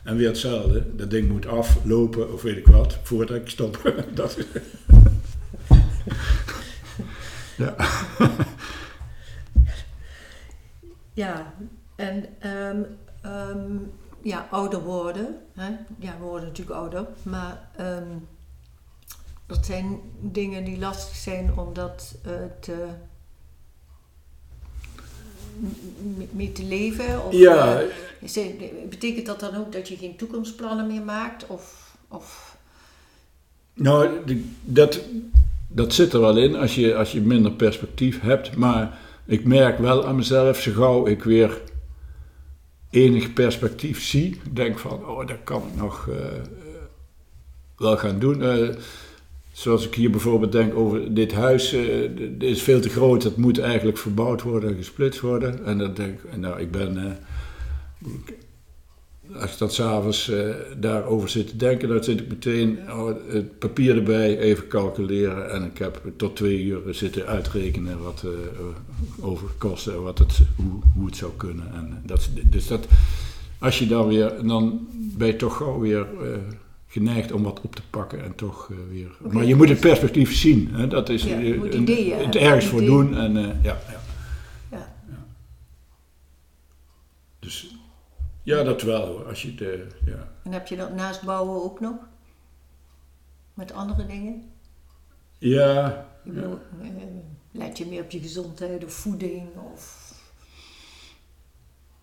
en 0.02 0.16
weer 0.16 0.28
hetzelfde, 0.28 0.96
dat 0.96 1.10
ding 1.10 1.28
moet 1.28 1.46
aflopen 1.46 2.32
of 2.32 2.42
weet 2.42 2.56
ik 2.56 2.66
wat, 2.66 2.98
voordat 3.02 3.36
ik 3.36 3.48
stop. 3.48 3.94
dat 4.14 4.38
ja. 7.56 7.74
ja, 11.12 11.54
en 11.96 12.26
um, 12.46 12.86
um, 13.26 13.92
ja, 14.22 14.46
ouder 14.50 14.82
worden. 14.82 15.36
Hè? 15.54 15.70
Ja, 15.98 16.18
we 16.18 16.24
worden 16.24 16.48
natuurlijk 16.48 16.76
ouder, 16.76 17.06
maar 17.22 17.68
um, 17.80 18.28
dat 19.46 19.66
zijn 19.66 20.00
dingen 20.20 20.64
die 20.64 20.78
lastig 20.78 21.16
zijn 21.16 21.56
omdat 21.56 22.14
het. 22.22 22.68
Uh, 22.70 22.76
mee 26.30 26.52
te 26.52 26.64
leven? 26.64 27.24
Of, 27.24 27.32
ja. 27.32 27.82
Uh, 28.36 28.44
betekent 28.88 29.26
dat 29.26 29.40
dan 29.40 29.56
ook 29.56 29.72
dat 29.72 29.88
je 29.88 29.96
geen 29.96 30.16
toekomstplannen 30.16 30.86
meer 30.86 31.02
maakt? 31.02 31.46
Of, 31.46 31.96
of... 32.08 32.56
Nou, 33.74 34.08
dat, 34.64 35.00
dat 35.68 35.94
zit 35.94 36.12
er 36.12 36.20
wel 36.20 36.36
in 36.36 36.56
als 36.56 36.74
je, 36.74 36.94
als 36.94 37.12
je 37.12 37.20
minder 37.20 37.52
perspectief 37.52 38.20
hebt. 38.20 38.56
Maar 38.56 38.98
ik 39.26 39.44
merk 39.44 39.78
wel 39.78 40.06
aan 40.06 40.16
mezelf, 40.16 40.60
zo 40.60 40.72
gauw 40.72 41.06
ik 41.06 41.22
weer 41.22 41.60
enig 42.90 43.32
perspectief 43.32 44.02
zie, 44.02 44.40
denk 44.50 44.78
van, 44.78 45.06
oh, 45.06 45.26
dat 45.26 45.38
kan 45.44 45.62
ik 45.68 45.80
nog 45.80 46.06
uh, 46.06 46.16
wel 47.76 47.96
gaan 47.96 48.18
doen. 48.18 48.40
Uh, 48.40 48.68
Zoals 49.52 49.86
ik 49.86 49.94
hier 49.94 50.10
bijvoorbeeld 50.10 50.52
denk 50.52 50.74
over 50.74 51.14
dit 51.14 51.32
huis, 51.32 51.70
dit 52.16 52.42
is 52.42 52.62
veel 52.62 52.80
te 52.80 52.88
groot, 52.88 53.22
het 53.22 53.36
moet 53.36 53.58
eigenlijk 53.58 53.98
verbouwd 53.98 54.42
worden 54.42 54.70
en 54.70 54.76
gesplitst 54.76 55.20
worden. 55.20 55.64
En 55.64 55.78
dan 55.78 55.94
denk 55.94 56.22
ik, 56.22 56.36
nou, 56.36 56.60
ik 56.60 56.70
ben, 56.70 56.96
uh, 56.96 57.12
als 59.40 59.52
ik 59.52 59.58
dat 59.58 59.74
s'avonds 59.74 60.30
uh, 60.30 60.54
daarover 60.78 61.28
zit 61.28 61.48
te 61.48 61.56
denken, 61.56 61.88
dan 61.88 62.04
zit 62.04 62.20
ik 62.20 62.28
meteen 62.28 62.78
oh, 62.90 63.16
het 63.28 63.58
papier 63.58 63.96
erbij, 63.96 64.38
even 64.38 64.68
calculeren. 64.68 65.50
En 65.50 65.64
ik 65.64 65.78
heb 65.78 66.02
tot 66.16 66.36
twee 66.36 66.62
uur 66.62 66.80
zitten 66.90 67.26
uitrekenen 67.26 68.02
wat 68.02 68.24
over 69.20 69.48
kosten 69.58 69.92
en 69.92 70.02
wat 70.02 70.18
het, 70.18 70.40
hoe, 70.56 70.80
hoe 70.94 71.06
het 71.06 71.16
zou 71.16 71.32
kunnen. 71.36 71.74
En 71.74 72.02
dat, 72.06 72.30
dus 72.44 72.66
dat, 72.66 72.86
als 73.58 73.78
je 73.78 73.86
dan 73.86 74.08
weer, 74.08 74.32
dan 74.44 74.88
ben 74.92 75.26
je 75.26 75.36
toch 75.36 75.56
gauw 75.56 75.80
weer 75.80 76.06
geneigd 76.92 77.33
om 77.33 77.42
wat 77.42 77.61
op 77.61 77.74
te 77.74 77.83
pakken 77.90 78.24
en 78.24 78.35
toch 78.35 78.70
eh, 78.70 78.76
weer. 78.90 79.16
Maar 79.33 79.44
je 79.44 79.55
moet 79.55 79.68
het 79.68 79.81
perspectief 79.81 80.35
zien. 80.35 80.68
Hè? 80.74 80.88
Dat 80.88 81.09
is 81.09 81.22
Ja, 81.24 81.37
eh, 81.37 81.46
je 81.48 81.55
moet 81.55 81.74
een- 81.74 81.87
het 82.24 82.37
ergens 82.37 82.66
voor 82.66 82.83
ideeën. 82.83 82.96
doen. 82.96 83.16
En, 83.16 83.37
eh, 83.37 83.62
ja, 83.64 83.78
ja. 83.90 84.00
Ja. 84.70 84.94
Dus 87.38 87.76
ja, 88.42 88.62
dat 88.62 88.83
wel 88.83 89.07
hoor. 89.07 89.26
Als 89.28 89.42
je 89.42 89.55
de, 89.55 89.87
ja. 90.07 90.28
En 90.44 90.52
heb 90.52 90.66
je 90.66 90.76
dat 90.76 90.94
naast 90.94 91.22
bouwen 91.22 91.62
ook 91.62 91.81
nog? 91.81 91.94
Met 93.55 93.72
andere 93.72 94.07
dingen? 94.07 94.42
ja, 95.38 96.07
bedoel, 96.24 96.59
let 97.50 97.78
je 97.78 97.87
meer 97.87 98.02
op 98.02 98.11
je 98.11 98.20
gezondheid 98.20 98.85
of 98.85 98.92
voeding? 98.92 99.42
Of... 99.72 100.01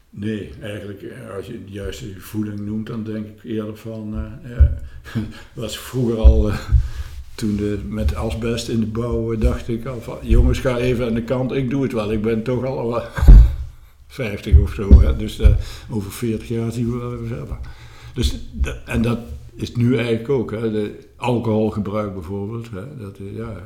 nee, 0.09 0.49
eigenlijk 0.61 1.01
eh, 1.01 1.35
als 1.35 1.45
je 1.45 1.63
de 1.65 1.71
juiste 1.71 2.19
voeding 2.19 2.59
noemt, 2.59 2.87
dan 2.87 3.03
denk 3.03 3.25
ik 3.25 3.43
eerder 3.43 3.77
van, 3.77 4.15
ja, 4.43 4.77
was 5.53 5.79
vroeger 5.79 6.17
al, 6.17 6.49
eh, 6.49 6.59
toen 7.35 7.55
de, 7.55 7.79
met 7.87 8.15
asbest 8.15 8.69
in 8.69 8.79
de 8.79 8.85
bouw, 8.85 9.37
dacht 9.37 9.67
ik 9.67 9.85
al 9.85 10.01
van, 10.01 10.17
jongens 10.21 10.59
ga 10.59 10.77
even 10.77 11.05
aan 11.05 11.13
de 11.13 11.23
kant, 11.23 11.51
ik 11.51 11.69
doe 11.69 11.83
het 11.83 11.91
wel, 11.91 12.11
ik 12.11 12.21
ben 12.21 12.43
toch 12.43 12.65
al 12.65 12.89
wel 12.89 13.03
50 14.07 14.57
of 14.57 14.73
zo, 14.73 15.01
hè? 15.01 15.15
dus 15.15 15.41
over 15.89 16.11
40 16.11 16.47
jaar 16.47 16.71
zien 16.71 16.91
we 16.91 17.27
wel. 17.27 17.57
Dus, 18.13 18.39
en 18.85 19.01
dat 19.01 19.19
is 19.55 19.75
nu 19.75 19.97
eigenlijk 19.97 20.29
ook, 20.29 20.51
hè? 20.51 20.71
De 20.71 20.99
alcoholgebruik 21.15 22.13
bijvoorbeeld, 22.13 22.69
hè? 22.69 22.97
Dat, 22.97 23.17
ja, 23.35 23.61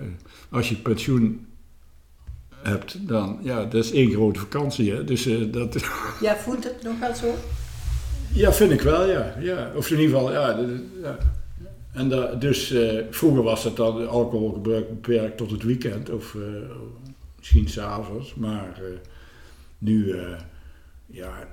als 0.49 0.69
je 0.69 0.75
pensioen 0.75 1.45
hebt, 2.63 3.07
dan, 3.07 3.39
ja, 3.41 3.65
dat 3.65 3.83
is 3.83 3.91
één 3.91 4.11
grote 4.11 4.39
vakantie, 4.39 4.91
hè? 4.91 5.03
dus 5.03 5.25
eh, 5.25 5.51
dat... 5.51 5.75
Ja, 6.21 6.35
voelt 6.35 6.63
het 6.63 6.83
nog 6.83 6.99
wel 6.99 7.15
zo? 7.15 7.35
Ja, 8.33 8.53
vind 8.53 8.71
ik 8.71 8.81
wel, 8.81 9.09
ja. 9.09 9.35
ja. 9.39 9.71
Of 9.75 9.91
in 9.91 9.99
ieder 9.99 10.15
geval, 10.15 10.31
ja. 10.31 10.59
En 11.91 12.39
dus 12.39 12.71
eh, 12.71 12.99
vroeger 13.09 13.43
was 13.43 13.63
het 13.63 13.75
dan 13.75 14.07
alcoholgebruik 14.07 14.89
beperkt 14.89 15.37
tot 15.37 15.51
het 15.51 15.63
weekend 15.63 16.09
of 16.09 16.35
eh, 16.35 16.41
misschien 17.37 17.69
s'avonds. 17.69 18.35
Maar 18.35 18.81
nu, 19.77 20.15
ja, 21.05 21.47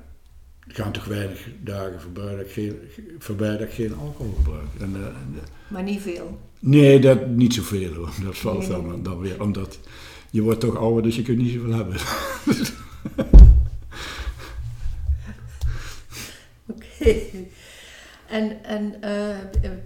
gaan 0.69 0.93
toch 0.93 1.05
weinig 1.05 1.47
dagen 1.63 2.01
voorbij 2.01 2.37
dat 2.37 2.41
ik 2.47 2.53
geen, 2.53 2.79
voorbij 3.19 3.51
dat 3.51 3.61
ik 3.61 3.73
geen 3.73 3.95
alcohol 3.95 4.35
gebruik. 4.37 4.69
En, 4.81 4.97
Maar 5.69 5.83
niet 5.83 6.01
veel. 6.01 6.39
nee, 6.59 7.01
dat 7.01 7.27
niet 7.27 7.55
zoveel 7.55 7.95
hoor. 7.95 8.11
Dat 8.25 8.39
valt 8.39 8.59
nee. 8.59 8.69
dan, 8.69 9.03
dan 9.03 9.19
weer. 9.19 9.43
Omdat 9.43 9.79
je 10.31 10.43
wordt 10.43 10.61
toch 10.61 10.77
ouder, 10.77 11.03
dus 11.03 11.17
je 11.17 11.23
kunt 11.23 11.39
niet 11.39 11.53
zoveel 11.53 11.73
hebben. 11.73 11.97
Oké. 16.73 17.17
En, 18.29 18.65
en 18.65 19.03
eh, 19.03 19.37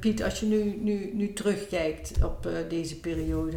Piet, 0.00 0.22
als 0.22 0.40
je 0.40 0.46
nu, 0.46 0.78
nu, 0.80 1.10
nu 1.14 1.32
terugkijkt 1.32 2.24
op 2.24 2.46
eh, 2.46 2.52
deze 2.68 3.00
periode, 3.00 3.56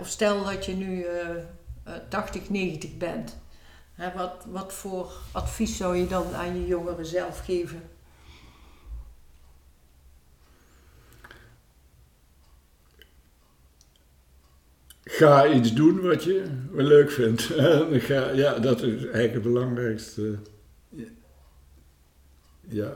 of 0.00 0.08
stel 0.08 0.44
dat 0.44 0.64
je 0.64 0.72
nu 0.72 1.02
eh, 1.02 1.30
eh, 1.84 1.94
80, 2.08 2.50
90 2.50 2.96
bent, 2.96 3.36
hè, 3.94 4.12
wat, 4.12 4.44
wat 4.50 4.72
voor 4.72 5.12
advies 5.32 5.76
zou 5.76 5.96
je 5.96 6.06
dan 6.06 6.34
aan 6.34 6.60
je 6.60 6.66
jongeren 6.66 7.06
zelf 7.06 7.38
geven? 7.38 7.82
Ga 15.16 15.52
iets 15.52 15.72
doen 15.72 16.00
wat 16.00 16.24
je 16.24 16.44
leuk 16.72 17.10
vindt. 17.10 17.42
Ga, 18.06 18.30
ja, 18.30 18.58
dat 18.58 18.82
is 18.82 19.02
eigenlijk 19.02 19.32
het 19.32 19.42
belangrijkste. 19.42 20.38
Ja, 22.68 22.92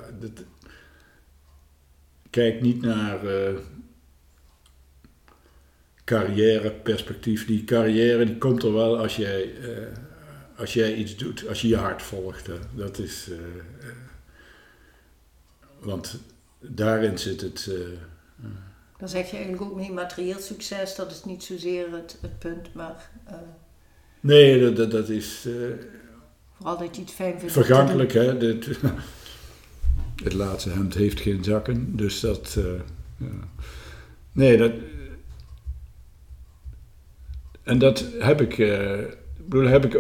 kijk 2.30 2.60
niet 2.60 2.82
naar 2.82 3.26
eh 3.26 3.54
carrièreperspectief. 6.04 7.46
Die 7.46 7.64
carrière 7.64 8.24
die 8.24 8.38
komt 8.38 8.62
er 8.62 8.72
wel 8.72 8.98
als 8.98 9.16
jij, 9.16 9.54
eh, 9.58 9.86
als 10.56 10.74
jij 10.74 10.94
iets 10.94 11.16
doet, 11.16 11.48
als 11.48 11.60
je 11.60 11.68
je 11.68 11.76
hart 11.76 12.02
volgt. 12.02 12.48
Dat 12.74 12.98
is, 12.98 13.28
eh, 13.30 13.92
want 15.78 16.20
daarin 16.58 17.18
zit 17.18 17.40
het. 17.40 17.70
Dan 19.00 19.08
zeg 19.08 19.30
je 19.30 19.36
eigenlijk 19.36 19.62
ook 19.70 19.76
mee 19.76 19.92
materieel 19.92 20.38
succes, 20.38 20.94
dat 20.94 21.10
is 21.10 21.24
niet 21.24 21.44
zozeer 21.44 21.92
het, 21.92 22.18
het 22.20 22.38
punt, 22.38 22.74
maar 22.74 23.10
eh, 23.26 23.34
nee, 24.20 24.60
dat, 24.60 24.76
dat, 24.76 24.90
dat 24.90 25.08
is. 25.08 25.44
eh, 25.46 25.52
vooral 26.56 26.78
dat 26.78 26.96
je 26.96 27.02
iets 27.02 27.12
fijn 27.12 27.38
vindt. 27.38 27.52
Vergankelijk, 27.52 28.12
hè? 28.12 28.38
Dit, 28.38 28.66
het 30.24 30.32
laatste 30.32 30.70
hemd 30.70 30.94
heeft 30.94 31.20
geen 31.20 31.44
zakken, 31.44 31.96
dus 31.96 32.20
dat. 32.20 32.56
eh, 32.58 32.64
ja. 33.16 33.48
Nee, 34.32 34.56
dat. 34.56 34.72
En 37.62 37.78
dat 37.78 38.04
heb 38.18 38.40
ik. 38.40 38.58
eh, 38.58 39.00
ik 39.00 39.48
bedoel, 39.48 39.66
heb 39.68 39.84
ik 39.84 39.98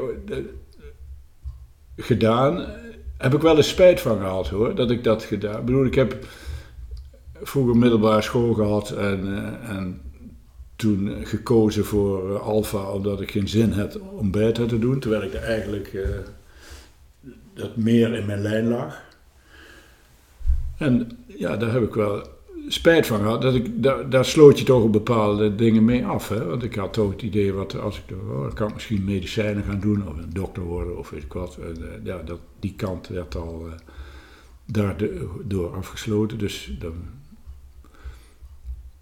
gedaan. 1.96 2.66
Heb 3.18 3.34
ik 3.34 3.40
wel 3.40 3.56
eens 3.56 3.68
spijt 3.68 4.00
van 4.00 4.18
gehad 4.18 4.48
hoor, 4.48 4.74
dat 4.74 4.90
ik 4.90 5.04
dat 5.04 5.22
gedaan. 5.22 5.58
Ik 5.58 5.64
bedoel, 5.64 5.84
ik 5.84 5.94
heb 5.94 6.26
vroeger 7.42 7.76
middelbare 7.76 8.22
school 8.22 8.54
gehad 8.54 8.90
en, 8.90 9.36
eh, 9.36 9.76
en 9.76 10.00
toen 10.76 11.16
gekozen 11.24 11.84
voor 11.84 12.34
eh, 12.34 12.42
Alfa 12.42 12.90
omdat 12.90 13.20
ik 13.20 13.30
geen 13.30 13.48
zin 13.48 13.72
had 13.72 13.98
om 13.98 14.30
beta 14.30 14.66
te 14.66 14.78
doen, 14.78 14.98
terwijl 14.98 15.22
ik 15.22 15.34
er 15.34 15.42
eigenlijk. 15.42 15.92
eh, 15.94 16.08
dat 17.54 17.76
meer 17.76 18.14
in 18.14 18.26
mijn 18.26 18.40
lijn 18.40 18.68
lag. 18.68 19.02
En 20.76 21.18
ja, 21.26 21.56
daar 21.56 21.72
heb 21.72 21.82
ik 21.82 21.94
wel 21.94 22.26
spijt 22.68 23.06
van 23.06 23.18
gehad. 23.18 23.42
Dat 23.42 23.54
ik, 23.54 23.82
daar, 23.82 24.10
daar 24.10 24.24
sloot 24.24 24.58
je 24.58 24.64
toch 24.64 24.82
op 24.82 24.92
bepaalde 24.92 25.54
dingen 25.54 25.84
mee 25.84 26.06
af. 26.06 26.28
Hè? 26.28 26.44
Want 26.44 26.62
ik 26.62 26.74
had 26.74 26.92
toch 26.92 27.10
het 27.10 27.22
idee, 27.22 27.52
wat, 27.52 27.80
als 27.80 27.98
ik, 27.98 28.16
oh, 28.16 28.42
dan 28.42 28.52
kan 28.52 28.70
misschien 28.74 29.04
medicijnen 29.04 29.64
gaan 29.64 29.80
doen, 29.80 30.08
of 30.08 30.16
een 30.16 30.32
dokter 30.32 30.62
worden, 30.62 30.98
of 30.98 31.10
weet 31.10 31.22
ik 31.22 31.32
wat. 31.32 31.58
En, 31.62 32.00
ja, 32.04 32.22
dat, 32.24 32.38
die 32.60 32.74
kant 32.76 33.08
werd 33.08 33.34
al 33.36 33.68
daardoor 34.64 35.76
afgesloten. 35.76 36.38
Dus 36.38 36.76
dan, 36.78 36.94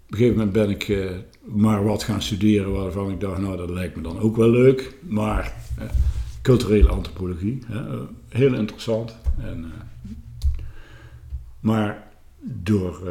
op 0.09 0.15
een 0.15 0.21
gegeven 0.21 0.37
moment 0.37 0.53
ben 0.55 0.69
ik 0.69 0.89
eh, 0.89 1.17
maar 1.43 1.83
wat 1.83 2.03
gaan 2.03 2.21
studeren 2.21 2.71
waarvan 2.71 3.11
ik 3.11 3.19
dacht, 3.19 3.41
nou 3.41 3.57
dat 3.57 3.69
lijkt 3.69 3.95
me 3.95 4.01
dan 4.01 4.19
ook 4.19 4.35
wel 4.35 4.49
leuk. 4.49 4.95
Maar 5.07 5.53
culturele 6.41 6.89
antropologie, 6.89 7.59
eh, 7.69 7.93
heel 8.29 8.53
interessant. 8.53 9.15
En, 9.39 9.63
eh, 9.63 10.11
maar 11.59 12.07
door 12.41 13.01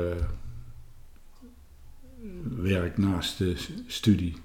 werk 2.56 2.98
naast 2.98 3.38
de 3.38 3.56
studie 3.87 4.37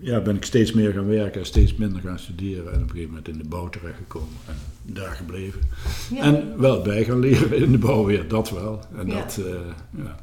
ja, 0.00 0.20
ben 0.20 0.36
ik 0.36 0.44
steeds 0.44 0.72
meer 0.72 0.92
gaan 0.92 1.06
werken 1.06 1.40
en 1.40 1.46
steeds 1.46 1.74
minder 1.74 2.00
gaan 2.00 2.18
studeren. 2.18 2.72
En 2.72 2.76
op 2.76 2.82
een 2.82 2.90
gegeven 2.90 3.08
moment 3.08 3.28
in 3.28 3.38
de 3.38 3.48
bouw 3.48 3.68
terechtgekomen 3.68 4.36
en 4.46 4.56
daar 4.82 5.14
gebleven. 5.14 5.60
Ja. 6.14 6.22
En 6.22 6.60
wel 6.60 6.82
bij 6.82 7.04
gaan 7.04 7.18
leren 7.18 7.56
in 7.56 7.72
de 7.72 7.78
bouw 7.78 8.04
weer, 8.04 8.28
dat 8.28 8.50
wel. 8.50 8.80
En 8.96 9.06
Ja. 9.06 9.14
dat, 9.14 9.40
ja. 9.96 10.16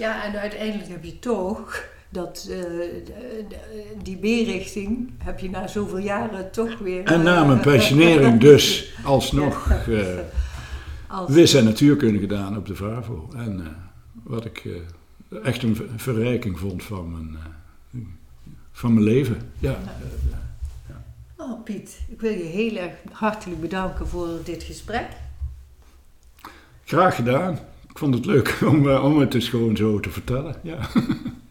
Ja, 0.00 0.24
en 0.24 0.40
uiteindelijk 0.40 0.88
heb 0.88 1.04
je 1.04 1.18
toch 1.18 1.84
dat, 2.08 2.46
eh, 2.50 2.56
de- 2.58 3.84
die 4.02 4.16
B-richting 4.16 5.10
heb 5.18 5.38
je 5.38 5.50
na 5.50 5.66
zoveel 5.66 5.98
jaren 5.98 6.50
toch 6.50 6.78
weer... 6.78 7.04
En 7.04 7.22
na 7.22 7.40
eh, 7.40 7.46
mijn 7.46 7.60
pensionering 7.72 8.40
dus 8.40 8.94
alsnog 9.04 9.70
eh 9.70 10.06
als, 11.08 11.30
wis- 11.30 11.54
en 11.54 11.64
natuurkunde 11.64 12.18
gedaan 12.18 12.56
op 12.56 12.66
de 12.66 12.74
VAVO. 12.76 13.28
En 13.36 13.60
eh, 13.60 13.66
wat 14.22 14.44
ik 14.44 14.64
eh, 14.64 15.44
echt 15.44 15.62
een 15.62 15.76
ver- 15.76 15.88
verrijking 15.96 16.58
vond 16.58 16.82
van 16.82 17.10
mijn, 17.12 17.36
eh, 17.94 18.00
van 18.72 18.92
mijn 18.94 19.04
leven. 19.04 19.52
Ja. 19.58 19.78
Oh 21.36 21.64
Piet, 21.64 21.98
ik 22.08 22.20
wil 22.20 22.30
je 22.32 22.42
heel 22.44 22.76
erg 22.76 22.92
hartelijk 23.12 23.60
bedanken 23.60 24.08
voor 24.08 24.28
dit 24.44 24.62
gesprek. 24.62 25.06
Graag 26.84 27.14
gedaan. 27.14 27.58
Vond 28.00 28.14
het 28.14 28.26
leuk 28.26 28.58
om, 28.72 28.88
eh, 28.88 29.04
om 29.04 29.18
het 29.18 29.32
dus 29.32 29.48
gewoon 29.48 29.76
zo 29.76 30.00
te 30.00 30.10
vertellen. 30.10 30.54
Ja. 30.62 30.78